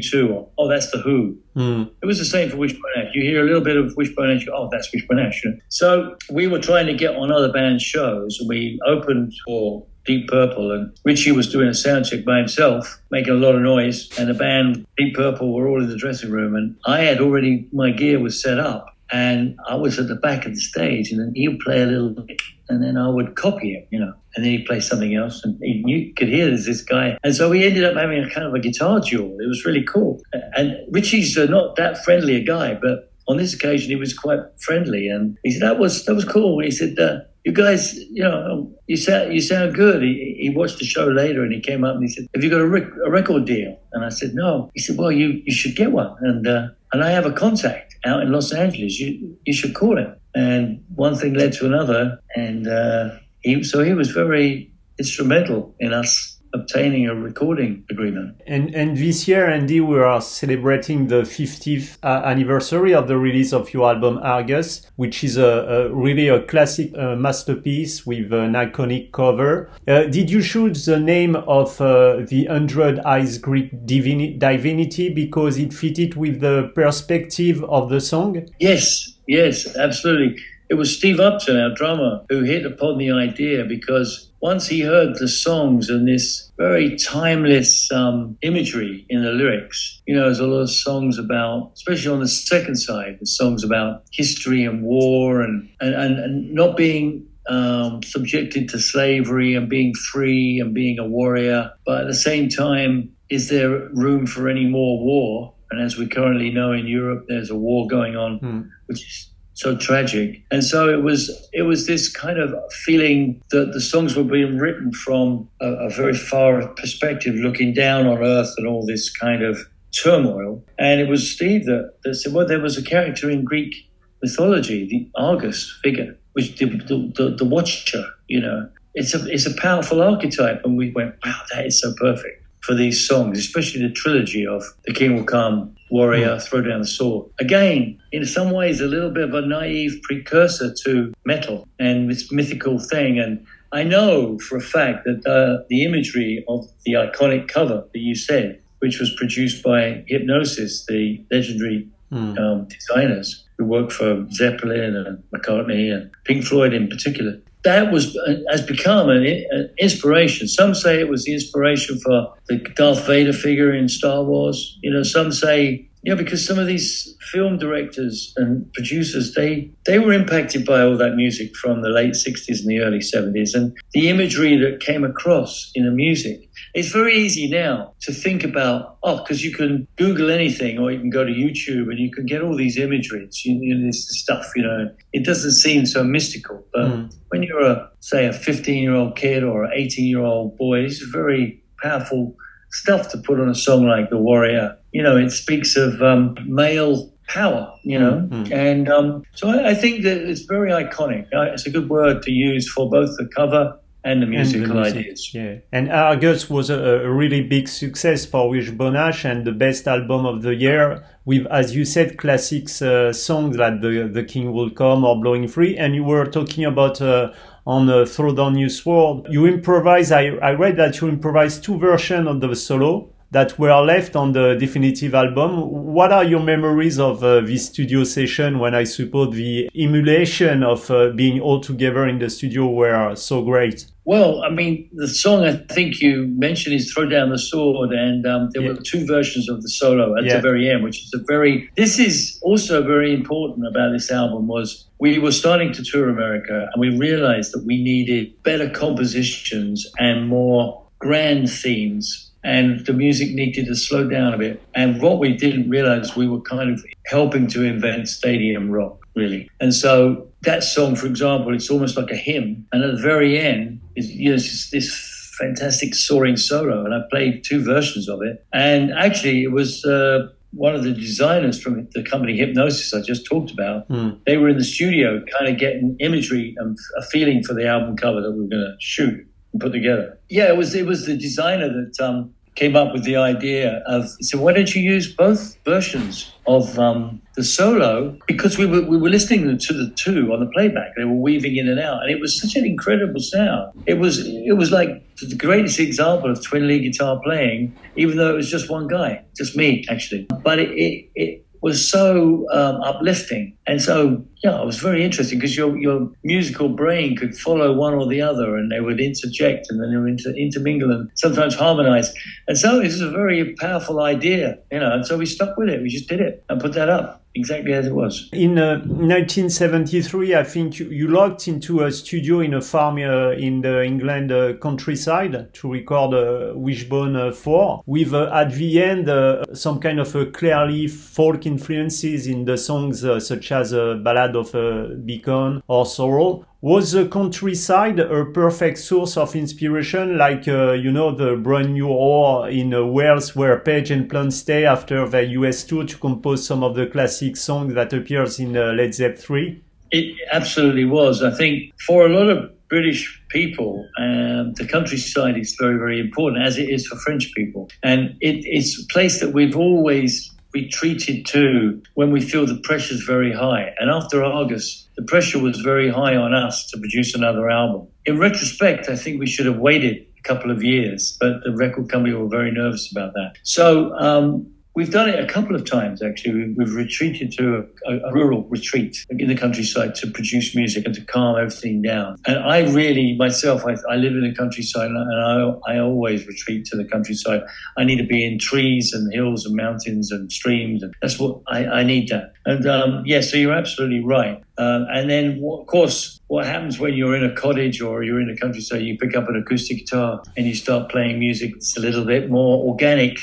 too. 0.00 0.46
oh, 0.58 0.68
that's 0.68 0.90
The 0.90 0.98
Who. 0.98 1.36
Mm. 1.54 1.90
It 2.02 2.06
was 2.06 2.18
the 2.18 2.24
same 2.24 2.50
for 2.50 2.56
Wishbone 2.56 2.82
Ash. 2.96 3.08
You 3.14 3.22
hear 3.22 3.42
a 3.42 3.46
little 3.46 3.60
bit 3.60 3.76
of 3.76 3.94
Wishbone 3.96 4.36
Ash, 4.36 4.46
oh, 4.52 4.68
that's 4.72 4.92
Wishbone 4.92 5.20
Ash. 5.20 5.42
So 5.68 6.16
we 6.30 6.46
were 6.46 6.58
trying 6.58 6.86
to 6.86 6.94
get 6.94 7.14
on 7.14 7.30
other 7.30 7.52
bands' 7.52 7.82
shows, 7.82 8.38
and 8.40 8.48
we 8.48 8.80
opened 8.86 9.32
for 9.46 9.84
Deep 10.04 10.28
Purple, 10.28 10.72
and 10.72 10.92
Ritchie 11.04 11.32
was 11.32 11.50
doing 11.50 11.68
a 11.68 11.74
sound 11.74 12.06
check 12.06 12.24
by 12.24 12.38
himself, 12.38 13.00
making 13.10 13.32
a 13.32 13.36
lot 13.36 13.54
of 13.54 13.62
noise, 13.62 14.10
and 14.18 14.28
the 14.28 14.34
band 14.34 14.86
Deep 14.96 15.14
Purple 15.14 15.52
were 15.54 15.68
all 15.68 15.82
in 15.82 15.88
the 15.88 15.96
dressing 15.96 16.30
room, 16.30 16.54
and 16.54 16.76
I 16.86 17.00
had 17.00 17.20
already, 17.20 17.68
my 17.72 17.90
gear 17.90 18.20
was 18.20 18.40
set 18.42 18.58
up, 18.58 18.96
and 19.12 19.58
I 19.66 19.76
was 19.76 19.98
at 19.98 20.08
the 20.08 20.16
back 20.16 20.46
of 20.46 20.54
the 20.54 20.60
stage, 20.60 21.10
and 21.10 21.20
then 21.20 21.32
he 21.34 21.48
would 21.48 21.60
play 21.60 21.82
a 21.82 21.86
little 21.86 22.10
bit, 22.10 22.40
and 22.68 22.82
then 22.82 22.96
I 22.96 23.08
would 23.08 23.36
copy 23.36 23.74
it, 23.74 23.88
you 23.90 23.98
know, 23.98 24.12
and 24.34 24.44
then 24.44 24.52
he'd 24.52 24.66
play 24.66 24.80
something 24.80 25.14
else, 25.14 25.44
and 25.44 25.56
you 25.60 26.12
could 26.14 26.28
hear 26.28 26.46
there's 26.46 26.66
this 26.66 26.82
guy, 26.82 27.18
and 27.22 27.34
so 27.34 27.50
we 27.50 27.64
ended 27.64 27.84
up 27.84 27.96
having 27.96 28.22
a 28.22 28.30
kind 28.30 28.46
of 28.46 28.54
a 28.54 28.60
guitar 28.60 29.00
duel. 29.00 29.36
It 29.40 29.48
was 29.48 29.64
really 29.64 29.84
cool, 29.84 30.20
and 30.56 30.76
Ritchie's 30.90 31.36
uh, 31.36 31.46
not 31.46 31.76
that 31.76 32.04
friendly 32.04 32.36
a 32.36 32.44
guy, 32.44 32.74
but 32.74 33.10
on 33.26 33.38
this 33.38 33.54
occasion 33.54 33.90
he 33.90 33.96
was 33.96 34.12
quite 34.16 34.40
friendly, 34.58 35.08
and 35.08 35.36
he 35.44 35.50
said 35.50 35.62
that 35.62 35.78
was 35.78 36.04
that 36.04 36.14
was 36.14 36.24
cool. 36.24 36.60
He 36.60 36.70
said. 36.70 36.98
Uh, 36.98 37.20
you 37.44 37.52
guys, 37.52 37.94
you 38.10 38.22
know, 38.22 38.72
you 38.86 38.96
sound 38.96 39.34
you 39.34 39.40
sound 39.40 39.74
good. 39.74 40.02
He, 40.02 40.36
he 40.40 40.48
watched 40.50 40.78
the 40.78 40.86
show 40.86 41.06
later 41.06 41.42
and 41.42 41.52
he 41.52 41.60
came 41.60 41.84
up 41.84 41.94
and 41.94 42.02
he 42.02 42.08
said, 42.08 42.26
"Have 42.34 42.42
you 42.42 42.48
got 42.48 42.62
a, 42.62 42.66
rec- 42.66 42.96
a 43.04 43.10
record 43.10 43.44
deal?" 43.44 43.78
And 43.92 44.02
I 44.02 44.08
said, 44.08 44.34
"No." 44.34 44.70
He 44.74 44.80
said, 44.80 44.96
"Well, 44.96 45.12
you 45.12 45.42
you 45.44 45.52
should 45.52 45.76
get 45.76 45.92
one." 45.92 46.16
And 46.20 46.48
uh, 46.48 46.68
and 46.92 47.04
I 47.04 47.10
have 47.10 47.26
a 47.26 47.32
contact 47.32 47.96
out 48.06 48.22
in 48.22 48.32
Los 48.32 48.52
Angeles. 48.52 48.98
You 48.98 49.36
you 49.44 49.52
should 49.52 49.74
call 49.74 49.98
him. 49.98 50.16
And 50.34 50.84
one 50.94 51.16
thing 51.16 51.34
led 51.34 51.52
to 51.54 51.66
another, 51.66 52.18
and 52.34 52.66
uh, 52.66 53.10
he 53.40 53.62
so 53.62 53.84
he 53.84 53.94
was 53.94 54.10
very 54.10 54.72
instrumental 54.98 55.74
in 55.78 55.92
us 55.92 56.34
obtaining 56.54 57.06
a 57.08 57.14
recording 57.14 57.84
agreement. 57.90 58.40
And 58.46 58.74
and 58.74 58.96
this 58.96 59.28
year, 59.28 59.50
Andy, 59.50 59.80
we 59.80 59.98
are 59.98 60.20
celebrating 60.20 61.08
the 61.08 61.22
50th 61.22 61.98
uh, 62.02 62.22
anniversary 62.24 62.94
of 62.94 63.08
the 63.08 63.18
release 63.18 63.52
of 63.52 63.72
your 63.74 63.88
album 63.88 64.18
Argus, 64.22 64.86
which 64.96 65.24
is 65.24 65.36
a, 65.36 65.52
a 65.76 65.92
really 65.92 66.28
a 66.28 66.40
classic 66.42 66.96
uh, 66.96 67.16
masterpiece 67.16 68.06
with 68.06 68.32
an 68.32 68.52
iconic 68.52 69.12
cover. 69.12 69.70
Uh, 69.86 70.04
did 70.04 70.30
you 70.30 70.40
choose 70.40 70.86
the 70.86 70.98
name 70.98 71.36
of 71.36 71.80
uh, 71.80 72.22
the 72.28 72.46
Hundred 72.46 73.00
Eyes 73.00 73.38
Greek 73.38 73.72
divini- 73.84 74.38
divinity 74.38 75.12
because 75.12 75.58
it 75.58 75.74
fitted 75.74 76.14
with 76.14 76.40
the 76.40 76.70
perspective 76.74 77.64
of 77.64 77.90
the 77.90 78.00
song? 78.00 78.48
Yes, 78.60 79.13
yes, 79.26 79.76
absolutely. 79.76 80.40
It 80.70 80.74
was 80.74 80.96
Steve 80.96 81.20
Upton, 81.20 81.58
our 81.58 81.74
drummer, 81.74 82.24
who 82.30 82.42
hit 82.42 82.64
upon 82.64 82.96
the 82.98 83.10
idea 83.10 83.64
because 83.64 84.30
once 84.40 84.66
he 84.66 84.80
heard 84.80 85.14
the 85.16 85.28
songs 85.28 85.90
and 85.90 86.08
this 86.08 86.50
very 86.56 86.96
timeless 86.96 87.90
um, 87.92 88.36
imagery 88.42 89.06
in 89.08 89.22
the 89.22 89.30
lyrics, 89.30 90.02
you 90.06 90.14
know, 90.14 90.24
there's 90.24 90.38
a 90.38 90.46
lot 90.46 90.60
of 90.60 90.70
songs 90.70 91.18
about, 91.18 91.72
especially 91.74 92.12
on 92.12 92.20
the 92.20 92.28
second 92.28 92.76
side, 92.76 93.18
the 93.20 93.26
songs 93.26 93.62
about 93.62 94.04
history 94.12 94.64
and 94.64 94.82
war 94.82 95.42
and, 95.42 95.68
and, 95.80 95.94
and, 95.94 96.18
and 96.18 96.52
not 96.52 96.76
being 96.76 97.26
um, 97.48 98.02
subjected 98.02 98.68
to 98.70 98.78
slavery 98.78 99.54
and 99.54 99.68
being 99.68 99.94
free 99.94 100.60
and 100.60 100.74
being 100.74 100.98
a 100.98 101.06
warrior. 101.06 101.70
But 101.84 102.02
at 102.02 102.06
the 102.06 102.14
same 102.14 102.48
time, 102.48 103.10
is 103.28 103.48
there 103.48 103.88
room 103.90 104.26
for 104.26 104.48
any 104.48 104.66
more 104.66 105.02
war? 105.02 105.54
And 105.74 105.82
as 105.84 105.96
we 105.96 106.06
currently 106.06 106.50
know 106.50 106.70
in 106.70 106.86
Europe, 106.86 107.24
there's 107.26 107.50
a 107.50 107.56
war 107.56 107.88
going 107.88 108.16
on, 108.16 108.38
hmm. 108.38 108.60
which 108.86 109.00
is 109.00 109.30
so 109.54 109.76
tragic. 109.76 110.40
And 110.52 110.62
so 110.62 110.88
it 110.88 111.02
was 111.02 111.48
it 111.52 111.62
was 111.62 111.88
this 111.88 112.08
kind 112.08 112.38
of 112.38 112.54
feeling 112.84 113.42
that 113.50 113.72
the 113.72 113.80
songs 113.80 114.14
were 114.14 114.22
being 114.22 114.58
written 114.58 114.92
from 114.92 115.48
a, 115.60 115.66
a 115.66 115.90
very 115.90 116.14
far 116.14 116.68
perspective, 116.68 117.34
looking 117.34 117.74
down 117.74 118.06
on 118.06 118.22
Earth 118.22 118.54
and 118.56 118.68
all 118.68 118.86
this 118.86 119.10
kind 119.10 119.42
of 119.42 119.58
turmoil. 119.90 120.64
And 120.78 121.00
it 121.00 121.08
was 121.08 121.28
Steve 121.28 121.64
that, 121.66 121.94
that 122.04 122.14
said, 122.14 122.32
well, 122.32 122.46
there 122.46 122.60
was 122.60 122.78
a 122.78 122.82
character 122.82 123.28
in 123.28 123.44
Greek 123.44 123.74
mythology, 124.22 124.86
the 124.86 125.08
Argus 125.20 125.76
figure, 125.82 126.16
which 126.34 126.56
the, 126.58 126.66
the, 126.66 127.12
the, 127.16 127.36
the 127.36 127.44
watcher, 127.44 128.04
you 128.28 128.40
know. 128.40 128.68
It's 128.96 129.12
a, 129.12 129.26
it's 129.26 129.44
a 129.44 129.54
powerful 129.60 130.00
archetype. 130.00 130.64
And 130.64 130.78
we 130.78 130.92
went, 130.92 131.16
wow, 131.24 131.40
that 131.52 131.66
is 131.66 131.80
so 131.80 131.92
perfect 131.98 132.43
for 132.64 132.74
these 132.74 133.06
songs, 133.06 133.38
especially 133.38 133.86
the 133.86 133.92
trilogy 133.92 134.46
of 134.46 134.64
The 134.84 134.94
King 134.94 135.16
Will 135.16 135.24
Come, 135.24 135.74
warrior, 135.90 136.38
throw 136.40 136.62
down 136.62 136.80
the 136.80 136.86
sword. 136.86 137.30
Again, 137.38 138.00
in 138.10 138.24
some 138.24 138.50
ways, 138.52 138.80
a 138.80 138.86
little 138.86 139.10
bit 139.10 139.28
of 139.28 139.34
a 139.34 139.46
naive 139.46 140.00
precursor 140.02 140.72
to 140.84 141.12
metal 141.26 141.68
and 141.78 142.10
this 142.10 142.32
mythical 142.32 142.78
thing. 142.78 143.18
And 143.18 143.46
I 143.72 143.82
know 143.82 144.38
for 144.38 144.56
a 144.56 144.62
fact 144.62 145.04
that 145.04 145.26
uh, 145.26 145.64
the 145.68 145.84
imagery 145.84 146.44
of 146.48 146.66
the 146.86 146.92
iconic 146.94 147.48
cover 147.48 147.86
that 147.92 147.98
you 147.98 148.14
said, 148.14 148.60
which 148.78 148.98
was 148.98 149.14
produced 149.16 149.62
by 149.62 150.04
Hipgnosis, 150.10 150.86
the 150.86 151.22
legendary 151.30 151.86
mm. 152.10 152.38
um, 152.38 152.66
designers 152.68 153.44
who 153.58 153.66
worked 153.66 153.92
for 153.92 154.26
Zeppelin 154.32 154.96
and 154.96 155.22
McCartney 155.34 155.92
and 155.94 156.10
Pink 156.24 156.44
Floyd 156.44 156.72
in 156.72 156.88
particular, 156.88 157.38
that 157.64 157.90
was 157.90 158.16
uh, 158.16 158.36
has 158.50 158.62
become 158.62 159.08
an, 159.08 159.24
an, 159.24 159.70
inspiration. 159.78 160.46
Some 160.46 160.74
say 160.74 161.00
it 161.00 161.08
was 161.08 161.24
the 161.24 161.34
inspiration 161.34 161.98
for 161.98 162.32
the 162.48 162.58
Darth 162.76 163.06
Vader 163.06 163.32
figure 163.32 163.74
in 163.74 163.88
Star 163.88 164.22
Wars. 164.22 164.78
You 164.82 164.92
know, 164.92 165.02
some 165.02 165.32
say 165.32 165.88
you 166.02 166.14
know 166.14 166.22
because 166.22 166.46
some 166.46 166.58
of 166.58 166.66
these 166.66 167.16
film 167.32 167.58
directors 167.58 168.32
and 168.36 168.70
producers 168.74 169.34
they 169.34 169.70
they 169.86 169.98
were 169.98 170.12
impacted 170.12 170.64
by 170.66 170.82
all 170.82 170.96
that 170.98 171.16
music 171.16 171.56
from 171.56 171.82
the 171.82 171.88
late 171.88 172.12
60s 172.12 172.60
and 172.60 172.68
the 172.68 172.80
early 172.80 172.98
70s 172.98 173.54
and 173.54 173.76
the 173.92 174.08
imagery 174.08 174.56
that 174.56 174.80
came 174.80 175.02
across 175.02 175.70
in 175.74 175.84
the 175.84 175.90
music 175.90 176.48
it's 176.74 176.88
very 176.88 177.16
easy 177.16 177.48
now 177.48 177.94
to 178.00 178.12
think 178.12 178.42
about, 178.42 178.98
oh, 179.04 179.18
because 179.18 179.44
you 179.44 179.52
can 179.52 179.86
Google 179.96 180.30
anything 180.30 180.78
or 180.78 180.90
you 180.90 180.98
can 180.98 181.08
go 181.08 181.24
to 181.24 181.30
YouTube 181.30 181.88
and 181.88 182.00
you 182.00 182.10
can 182.10 182.26
get 182.26 182.42
all 182.42 182.56
these 182.56 182.76
imageries, 182.76 183.44
you, 183.44 183.56
you 183.60 183.74
know, 183.76 183.86
this 183.86 184.08
stuff, 184.08 184.44
you 184.56 184.62
know. 184.62 184.90
It 185.12 185.24
doesn't 185.24 185.52
seem 185.52 185.86
so 185.86 186.02
mystical. 186.02 186.64
But 186.72 186.86
mm. 186.86 187.14
when 187.28 187.44
you're 187.44 187.64
a, 187.64 187.88
say, 188.00 188.26
a 188.26 188.32
15 188.32 188.82
year 188.82 188.94
old 188.94 189.16
kid 189.16 189.44
or 189.44 189.64
an 189.64 189.70
18 189.72 190.04
year 190.04 190.22
old 190.22 190.58
boy, 190.58 190.80
it's 190.80 190.98
very 190.98 191.62
powerful 191.80 192.34
stuff 192.70 193.08
to 193.10 193.18
put 193.18 193.38
on 193.38 193.48
a 193.48 193.54
song 193.54 193.86
like 193.86 194.10
The 194.10 194.18
Warrior. 194.18 194.76
You 194.90 195.02
know, 195.04 195.16
it 195.16 195.30
speaks 195.30 195.76
of 195.76 196.02
um, 196.02 196.36
male 196.44 197.08
power, 197.28 197.72
you 197.84 197.98
know. 197.98 198.28
Mm-hmm. 198.30 198.52
And 198.52 198.88
um, 198.88 199.22
so 199.34 199.48
I, 199.48 199.70
I, 199.70 199.74
think 199.74 200.02
that 200.02 200.28
it's 200.28 200.42
very 200.42 200.70
iconic. 200.70 201.26
It's 201.32 201.66
a 201.66 201.70
good 201.70 201.88
word 201.88 202.22
to 202.22 202.30
use 202.30 202.70
for 202.70 202.90
both 202.90 203.16
the 203.16 203.28
cover 203.34 203.78
and 204.04 204.22
the 204.22 204.26
musical 204.26 204.64
and 204.64 204.70
the 204.70 204.80
music, 204.82 204.98
ideas. 204.98 205.34
Yeah, 205.34 205.54
and 205.72 205.90
Argus 205.90 206.50
was 206.50 206.70
a, 206.70 206.78
a, 206.78 207.10
really 207.10 207.40
big 207.42 207.68
success 207.68 208.26
for 208.26 208.48
Wishbone 208.50 208.96
Ash 208.96 209.24
and 209.24 209.46
the 209.46 209.52
best 209.52 209.88
album 209.88 210.26
of 210.26 210.42
the 210.42 210.54
year 210.54 211.04
with, 211.24 211.46
as 211.46 211.74
you 211.74 211.84
said, 211.84 212.18
classics 212.18 212.82
uh, 212.82 213.12
songs 213.12 213.56
like 213.56 213.80
the 213.80 214.10
the 214.12 214.24
King 214.24 214.52
Will 214.52 214.70
Come 214.70 215.04
or 215.04 215.20
Blowing 215.20 215.48
Free. 215.48 215.76
And 215.76 215.94
you 215.94 216.04
were 216.04 216.26
talking 216.26 216.64
about. 216.64 217.00
Uh, 217.00 217.32
on 217.66 217.88
uh, 217.88 218.04
Throw 218.04 218.34
Down 218.34 218.58
Your 218.58 218.68
Sword, 218.68 219.26
you 219.30 219.46
improvise. 219.46 220.12
I, 220.12 220.24
I 220.42 220.52
read 220.52 220.76
that 220.76 221.00
you 221.00 221.08
improvise 221.08 221.58
two 221.58 221.78
versions 221.78 222.28
of 222.28 222.42
the 222.42 222.54
solo 222.54 223.13
that 223.30 223.58
were 223.58 223.74
left 223.80 224.14
on 224.16 224.32
the 224.32 224.54
definitive 224.54 225.14
album. 225.14 225.50
What 225.92 226.12
are 226.12 226.24
your 226.24 226.40
memories 226.40 226.98
of 226.98 227.24
uh, 227.24 227.40
this 227.40 227.66
studio 227.66 228.04
session 228.04 228.58
when 228.58 228.74
I 228.74 228.84
suppose 228.84 229.34
the 229.34 229.68
emulation 229.74 230.62
of 230.62 230.90
uh, 230.90 231.10
being 231.10 231.40
all 231.40 231.60
together 231.60 232.06
in 232.06 232.18
the 232.18 232.30
studio 232.30 232.68
were 232.68 233.14
so 233.16 233.42
great? 233.42 233.86
Well, 234.06 234.42
I 234.44 234.50
mean, 234.50 234.88
the 234.92 235.08
song 235.08 235.44
I 235.44 235.56
think 235.72 236.00
you 236.00 236.26
mentioned 236.36 236.74
is 236.74 236.92
"Throw 236.92 237.08
Down 237.08 237.30
the 237.30 237.38
Sword," 237.38 237.90
and 237.92 238.26
um, 238.26 238.50
there 238.52 238.62
yeah. 238.62 238.68
were 238.68 238.76
two 238.76 239.06
versions 239.06 239.48
of 239.48 239.62
the 239.62 239.68
solo 239.68 240.16
at 240.18 240.24
yeah. 240.24 240.36
the 240.36 240.42
very 240.42 240.70
end, 240.70 240.84
which 240.84 241.02
is 241.02 241.12
a 241.14 241.24
very. 241.26 241.70
This 241.76 241.98
is 241.98 242.38
also 242.42 242.82
very 242.82 243.14
important 243.14 243.66
about 243.66 243.92
this 243.92 244.10
album 244.10 244.46
was 244.46 244.86
we 244.98 245.18
were 245.18 245.32
starting 245.32 245.72
to 245.72 245.82
tour 245.82 246.10
America, 246.10 246.68
and 246.72 246.80
we 246.80 246.90
realized 246.96 247.52
that 247.54 247.64
we 247.64 247.82
needed 247.82 248.42
better 248.42 248.68
compositions 248.68 249.86
and 249.98 250.28
more 250.28 250.82
grand 250.98 251.50
themes 251.50 252.30
and 252.44 252.84
the 252.86 252.92
music 252.92 253.30
needed 253.30 253.66
to 253.66 253.74
slow 253.74 254.08
down 254.08 254.34
a 254.34 254.38
bit. 254.38 254.62
And 254.74 255.00
what 255.00 255.18
we 255.18 255.34
didn't 255.34 255.68
realize, 255.68 256.14
we 256.14 256.28
were 256.28 256.40
kind 256.40 256.70
of 256.70 256.84
helping 257.06 257.46
to 257.48 257.64
invent 257.64 258.08
stadium 258.08 258.70
rock, 258.70 259.04
really. 259.16 259.50
And 259.60 259.74
so 259.74 260.28
that 260.42 260.62
song, 260.62 260.94
for 260.94 261.06
example, 261.06 261.54
it's 261.54 261.70
almost 261.70 261.96
like 261.96 262.10
a 262.10 262.16
hymn. 262.16 262.66
And 262.72 262.84
at 262.84 262.94
the 262.96 263.02
very 263.02 263.38
end, 263.38 263.80
is 263.96 264.10
you 264.10 264.28
know, 264.28 264.34
it's 264.36 264.70
this 264.70 265.34
fantastic 265.38 265.94
soaring 265.94 266.36
solo. 266.36 266.84
And 266.84 266.94
I 266.94 267.00
played 267.10 267.42
two 267.44 267.64
versions 267.64 268.08
of 268.08 268.22
it. 268.22 268.44
And 268.52 268.92
actually, 268.92 269.42
it 269.42 269.52
was. 269.52 269.84
Uh, 269.84 270.28
one 270.56 270.74
of 270.74 270.84
the 270.84 270.92
designers 270.92 271.60
from 271.60 271.88
the 271.94 272.02
company 272.04 272.38
Hipgnosis 272.38 272.96
I 272.96 273.02
just 273.02 273.26
talked 273.26 273.50
about, 273.50 273.88
mm. 273.88 274.18
they 274.24 274.36
were 274.36 274.48
in 274.48 274.56
the 274.56 274.64
studio 274.64 275.20
kind 275.36 275.52
of 275.52 275.58
getting 275.58 275.96
imagery 275.98 276.54
and 276.58 276.78
a 276.96 277.02
feeling 277.02 277.42
for 277.42 277.54
the 277.54 277.66
album 277.66 277.96
cover 277.96 278.20
that 278.20 278.30
we 278.30 278.42
were 278.42 278.48
going 278.48 278.62
to 278.62 278.76
shoot 278.78 279.26
and 279.54 279.60
put 279.60 279.72
together. 279.72 280.18
Yeah, 280.28 280.48
it 280.48 280.56
was 280.56 280.74
it 280.74 280.86
was 280.86 281.06
the 281.06 281.16
designer 281.16 281.68
that 281.68 282.04
um, 282.04 282.33
came 282.54 282.76
up 282.76 282.92
with 282.92 283.04
the 283.04 283.16
idea 283.16 283.82
of 283.86 284.08
so 284.20 284.38
why 284.38 284.52
don't 284.52 284.74
you 284.74 284.82
use 284.82 285.12
both 285.12 285.56
versions 285.64 286.32
of 286.46 286.78
um, 286.78 287.20
the 287.34 287.44
solo? 287.44 288.16
Because 288.26 288.58
we 288.58 288.66
were 288.66 288.82
we 288.82 288.96
were 288.96 289.08
listening 289.08 289.58
to 289.58 289.72
the 289.72 289.92
two 289.96 290.32
on 290.32 290.40
the 290.40 290.46
playback. 290.46 290.94
They 290.96 291.04
were 291.04 291.14
weaving 291.14 291.56
in 291.56 291.68
and 291.68 291.80
out 291.80 292.02
and 292.02 292.10
it 292.10 292.20
was 292.20 292.40
such 292.40 292.56
an 292.56 292.64
incredible 292.64 293.20
sound. 293.20 293.72
It 293.86 293.94
was 293.94 294.26
it 294.26 294.56
was 294.56 294.70
like 294.70 294.88
the 295.20 295.36
greatest 295.36 295.78
example 295.78 296.30
of 296.30 296.42
twin 296.42 296.66
lead 296.66 296.82
guitar 296.82 297.20
playing 297.22 297.76
even 297.96 298.16
though 298.16 298.30
it 298.30 298.36
was 298.36 298.50
just 298.50 298.70
one 298.70 298.88
guy 298.88 299.24
just 299.36 299.56
me 299.56 299.84
actually. 299.88 300.26
But 300.42 300.58
it, 300.58 300.70
it, 300.70 301.10
it 301.14 301.46
was 301.64 301.90
so 301.90 302.46
um, 302.52 302.82
uplifting. 302.82 303.56
And 303.66 303.80
so, 303.80 304.22
yeah, 304.42 304.60
it 304.60 304.66
was 304.66 304.78
very 304.78 305.02
interesting 305.02 305.38
because 305.38 305.56
your, 305.56 305.74
your 305.78 306.10
musical 306.22 306.68
brain 306.68 307.16
could 307.16 307.34
follow 307.34 307.72
one 307.72 307.94
or 307.94 308.06
the 308.06 308.20
other 308.20 308.54
and 308.54 308.70
they 308.70 308.80
would 308.80 309.00
interject 309.00 309.68
and 309.70 309.82
then 309.82 309.90
they 309.90 309.96
would 309.96 310.10
inter- 310.10 310.38
intermingle 310.38 310.92
and 310.92 311.10
sometimes 311.14 311.54
harmonize. 311.54 312.12
And 312.48 312.58
so 312.58 312.80
it 312.80 312.84
was 312.84 313.00
a 313.00 313.10
very 313.10 313.54
powerful 313.54 314.02
idea, 314.02 314.58
you 314.70 314.78
know, 314.78 314.92
and 314.92 315.06
so 315.06 315.16
we 315.16 315.24
stuck 315.24 315.56
with 315.56 315.70
it. 315.70 315.80
We 315.80 315.88
just 315.88 316.06
did 316.06 316.20
it 316.20 316.44
and 316.50 316.60
put 316.60 316.74
that 316.74 316.90
up 316.90 317.23
exactly 317.34 317.72
as 317.72 317.86
it 317.86 317.94
was. 317.94 318.28
In 318.32 318.58
uh, 318.58 318.78
1973, 318.78 320.34
I 320.34 320.44
think 320.44 320.78
you, 320.78 320.88
you, 320.90 321.08
locked 321.08 321.48
into 321.48 321.84
a 321.84 321.92
studio 321.92 322.40
in 322.40 322.54
a 322.54 322.60
farm 322.60 322.96
uh, 322.96 323.30
in 323.32 323.60
the 323.60 323.84
England 323.84 324.32
uh, 324.32 324.54
countryside 324.54 325.52
to 325.54 325.72
record 325.72 326.14
uh, 326.14 326.52
Wishbone 326.54 327.16
uh, 327.16 327.32
4, 327.32 327.82
with 327.86 328.14
uh, 328.14 328.30
at 328.32 328.52
the 328.52 328.82
end 328.82 329.08
some 329.56 329.80
kind 329.80 330.00
of 330.00 330.32
clearly 330.32 330.86
folk 330.86 331.46
influences 331.46 332.26
in 332.26 332.44
the 332.44 332.56
songs 332.56 333.00
such 333.26 333.52
as 333.52 333.72
Ballad 333.72 334.36
of 334.36 335.04
Beacon 335.04 335.62
or 335.68 335.86
Sorrel. 335.86 336.46
Was 336.64 336.92
the 336.92 337.06
countryside 337.08 338.00
a 338.00 338.24
perfect 338.24 338.78
source 338.78 339.18
of 339.18 339.36
inspiration, 339.36 340.16
like, 340.16 340.48
uh, 340.48 340.72
you 340.72 340.90
know, 340.90 341.14
the 341.14 341.36
Bron-Yr-Aur 341.36 342.48
in 342.48 342.72
uh, 342.72 342.82
Wales 342.86 343.36
where 343.36 343.60
Page 343.60 343.90
and 343.90 344.08
Plant 344.08 344.32
stay 344.32 344.64
after 344.64 345.06
their 345.06 345.24
US 345.24 345.62
tour 345.62 345.84
to 345.84 345.98
compose 345.98 346.46
some 346.46 346.64
of 346.64 346.74
the 346.74 346.86
classic 346.86 347.36
songs 347.36 347.74
that 347.74 347.92
appears 347.92 348.40
in 348.40 348.56
uh, 348.56 348.72
Led 348.72 348.94
zeppelin 348.94 349.20
3? 349.20 349.62
It 349.90 350.16
absolutely 350.32 350.86
was. 350.86 351.22
I 351.22 351.32
think 351.32 351.70
for 351.86 352.06
a 352.06 352.08
lot 352.08 352.30
of 352.30 352.50
British 352.70 353.22
people, 353.28 353.86
um, 353.98 354.54
the 354.54 354.66
countryside 354.66 355.36
is 355.36 355.54
very, 355.60 355.76
very 355.76 356.00
important, 356.00 356.46
as 356.46 356.56
it 356.56 356.70
is 356.70 356.86
for 356.86 356.96
French 356.96 357.30
people. 357.34 357.68
And 357.82 358.16
it, 358.22 358.42
it's 358.46 358.82
a 358.82 358.86
place 358.86 359.20
that 359.20 359.34
we've 359.34 359.54
always 359.54 360.33
retreated 360.54 361.26
to 361.26 361.82
when 361.94 362.12
we 362.12 362.20
feel 362.20 362.46
the 362.46 362.60
pressure's 362.62 363.02
very 363.02 363.32
high. 363.32 363.74
And 363.78 363.90
after 363.90 364.24
Argus, 364.24 364.88
the 364.96 365.02
pressure 365.02 365.40
was 365.40 365.58
very 365.60 365.90
high 365.90 366.16
on 366.16 366.32
us 366.32 366.70
to 366.70 366.78
produce 366.78 367.14
another 367.14 367.50
album. 367.50 367.88
In 368.06 368.18
retrospect, 368.18 368.88
I 368.88 368.96
think 368.96 369.18
we 369.18 369.26
should 369.26 369.46
have 369.46 369.58
waited 369.58 370.06
a 370.18 370.22
couple 370.22 370.50
of 370.50 370.62
years, 370.62 371.16
but 371.20 371.42
the 371.44 371.54
record 371.54 371.90
company 371.90 372.14
were 372.14 372.28
very 372.28 372.52
nervous 372.52 372.90
about 372.90 373.12
that. 373.14 373.34
So 373.42 373.92
um, 373.94 374.46
We've 374.74 374.90
done 374.90 375.08
it 375.08 375.22
a 375.22 375.26
couple 375.32 375.54
of 375.54 375.64
times, 375.64 376.02
actually. 376.02 376.52
We've 376.56 376.74
retreated 376.74 377.30
to 377.32 377.64
a, 377.86 377.92
a, 378.08 378.12
rural 378.12 378.44
retreat 378.48 379.06
in 379.08 379.28
the 379.28 379.36
countryside 379.36 379.94
to 379.96 380.10
produce 380.10 380.56
music 380.56 380.84
and 380.84 380.94
to 380.96 381.04
calm 381.04 381.38
everything 381.38 381.80
down. 381.80 382.16
And 382.26 382.38
I 382.38 382.60
really, 382.72 383.14
myself, 383.16 383.64
I, 383.64 383.76
I 383.88 383.96
live 383.96 384.14
in 384.14 384.22
the 384.22 384.34
countryside 384.36 384.90
and 384.90 384.98
I, 384.98 385.74
I 385.74 385.78
always 385.78 386.26
retreat 386.26 386.64
to 386.66 386.76
the 386.76 386.84
countryside. 386.84 387.42
I 387.78 387.84
need 387.84 387.98
to 387.98 388.06
be 388.06 388.26
in 388.26 388.38
trees 388.40 388.92
and 388.92 389.12
hills 389.12 389.46
and 389.46 389.54
mountains 389.54 390.10
and 390.10 390.30
streams. 390.32 390.82
And 390.82 390.92
that's 391.00 391.20
what 391.20 391.40
I, 391.46 391.66
I 391.66 391.82
need 391.84 392.08
that. 392.08 392.32
And 392.44 392.66
um, 392.66 393.04
yeah, 393.06 393.20
so 393.20 393.36
you're 393.36 393.54
absolutely 393.54 394.04
right. 394.04 394.42
Um, 394.56 394.86
and 394.90 395.10
then, 395.10 395.42
of 395.44 395.66
course, 395.66 396.20
what 396.28 396.46
happens 396.46 396.78
when 396.78 396.94
you're 396.94 397.16
in 397.16 397.24
a 397.24 397.34
cottage 397.34 397.80
or 397.80 398.02
you're 398.02 398.20
in 398.20 398.28
the 398.28 398.36
countryside, 398.36 398.82
you 398.82 398.96
pick 398.96 399.16
up 399.16 399.28
an 399.28 399.36
acoustic 399.36 399.78
guitar 399.78 400.22
and 400.36 400.46
you 400.46 400.54
start 400.54 400.90
playing 400.90 401.18
music 401.18 401.52
that's 401.54 401.76
a 401.76 401.80
little 401.80 402.04
bit 402.04 402.30
more 402.30 402.64
organic. 402.66 403.18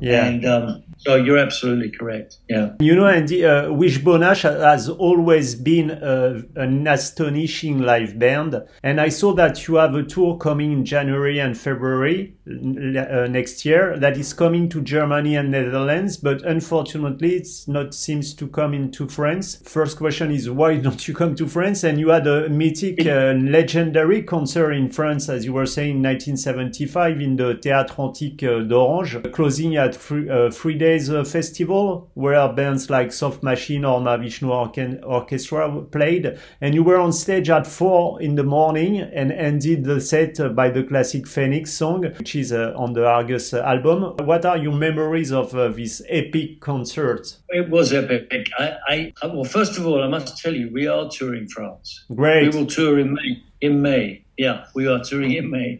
Yeah. 0.00 0.26
And 0.26 0.44
um, 0.44 0.82
so 0.98 1.16
you're 1.16 1.38
absolutely 1.38 1.90
correct. 1.90 2.36
Yeah. 2.48 2.74
You 2.78 2.94
know, 2.94 3.06
Andy, 3.06 3.44
uh, 3.44 3.72
Wishbone 3.72 4.22
Ash 4.22 4.42
has 4.42 4.88
always 4.88 5.54
been 5.54 5.90
uh, 5.90 6.42
an 6.56 6.86
astonishing 6.86 7.80
live 7.80 8.18
band. 8.18 8.62
And 8.82 9.00
I 9.00 9.08
saw 9.08 9.32
that 9.34 9.66
you 9.66 9.76
have 9.76 9.94
a 9.94 10.04
tour 10.04 10.36
coming 10.36 10.72
in 10.72 10.84
January 10.84 11.40
and 11.40 11.58
February 11.58 12.34
uh, 12.46 13.26
next 13.28 13.64
year 13.64 13.98
that 13.98 14.16
is 14.16 14.32
coming 14.32 14.68
to 14.68 14.80
Germany 14.80 15.34
and 15.36 15.50
Netherlands. 15.50 16.16
But 16.16 16.42
unfortunately, 16.42 17.34
it's 17.34 17.66
not 17.66 17.94
seems 17.94 18.34
to 18.34 18.46
come 18.46 18.74
into 18.74 19.08
France. 19.08 19.60
First 19.64 19.96
question 19.96 20.30
is 20.30 20.48
why 20.50 20.71
don't 20.76 21.06
you 21.08 21.14
come 21.14 21.34
to 21.34 21.46
France? 21.46 21.84
And 21.84 21.98
you 21.98 22.10
had 22.10 22.26
a 22.26 22.48
mythic, 22.48 23.06
uh, 23.06 23.34
legendary 23.34 24.22
concert 24.22 24.72
in 24.72 24.88
France, 24.88 25.28
as 25.28 25.44
you 25.44 25.52
were 25.52 25.66
saying, 25.66 25.96
in 25.96 26.02
1975 26.02 27.20
in 27.20 27.36
the 27.36 27.54
Théâtre 27.54 27.98
Antique 27.98 28.42
uh, 28.44 28.60
d'Orange, 28.60 29.32
closing 29.32 29.76
at 29.76 29.94
three, 29.94 30.28
uh, 30.28 30.50
three 30.50 30.74
days 30.78 30.92
days 30.92 31.10
uh, 31.10 31.24
festival 31.24 32.10
where 32.14 32.52
bands 32.52 32.90
like 32.90 33.12
Soft 33.12 33.42
Machine 33.42 33.84
or 33.84 34.00
Mahavishnu 34.00 35.02
Orchestra 35.04 35.82
played, 35.90 36.38
and 36.60 36.74
you 36.74 36.82
were 36.82 36.98
on 36.98 37.12
stage 37.12 37.50
at 37.50 37.66
four 37.66 38.20
in 38.20 38.34
the 38.34 38.42
morning 38.42 39.00
and 39.00 39.32
ended 39.32 39.84
the 39.84 40.00
set 40.00 40.38
uh, 40.40 40.48
by 40.48 40.68
the 40.70 40.82
classic 40.82 41.26
Phoenix 41.26 41.72
song, 41.72 42.02
which 42.18 42.34
is 42.36 42.52
uh, 42.52 42.72
on 42.76 42.92
the 42.92 43.06
Argus 43.06 43.54
album. 43.54 44.16
What 44.26 44.44
are 44.44 44.58
your 44.58 44.74
memories 44.74 45.32
of 45.32 45.54
uh, 45.54 45.68
this 45.68 46.02
epic 46.08 46.60
concert? 46.60 47.36
It 47.48 47.68
was 47.70 47.92
epic. 47.92 48.30
I, 48.58 49.12
I, 49.22 49.26
well, 49.26 49.44
first 49.44 49.78
of 49.78 49.86
all, 49.86 50.02
I 50.02 50.08
must 50.08 50.38
tell 50.38 50.54
you, 50.54 50.61
we 50.66 50.86
are 50.86 51.08
touring 51.08 51.48
France. 51.48 52.04
Great. 52.14 52.52
We 52.52 52.58
will 52.58 52.66
tour 52.66 52.98
in 52.98 53.14
May. 53.14 53.42
In 53.60 53.82
May, 53.82 54.24
yeah, 54.36 54.64
we 54.74 54.86
are 54.86 55.02
touring 55.02 55.32
in 55.32 55.50
May. 55.50 55.78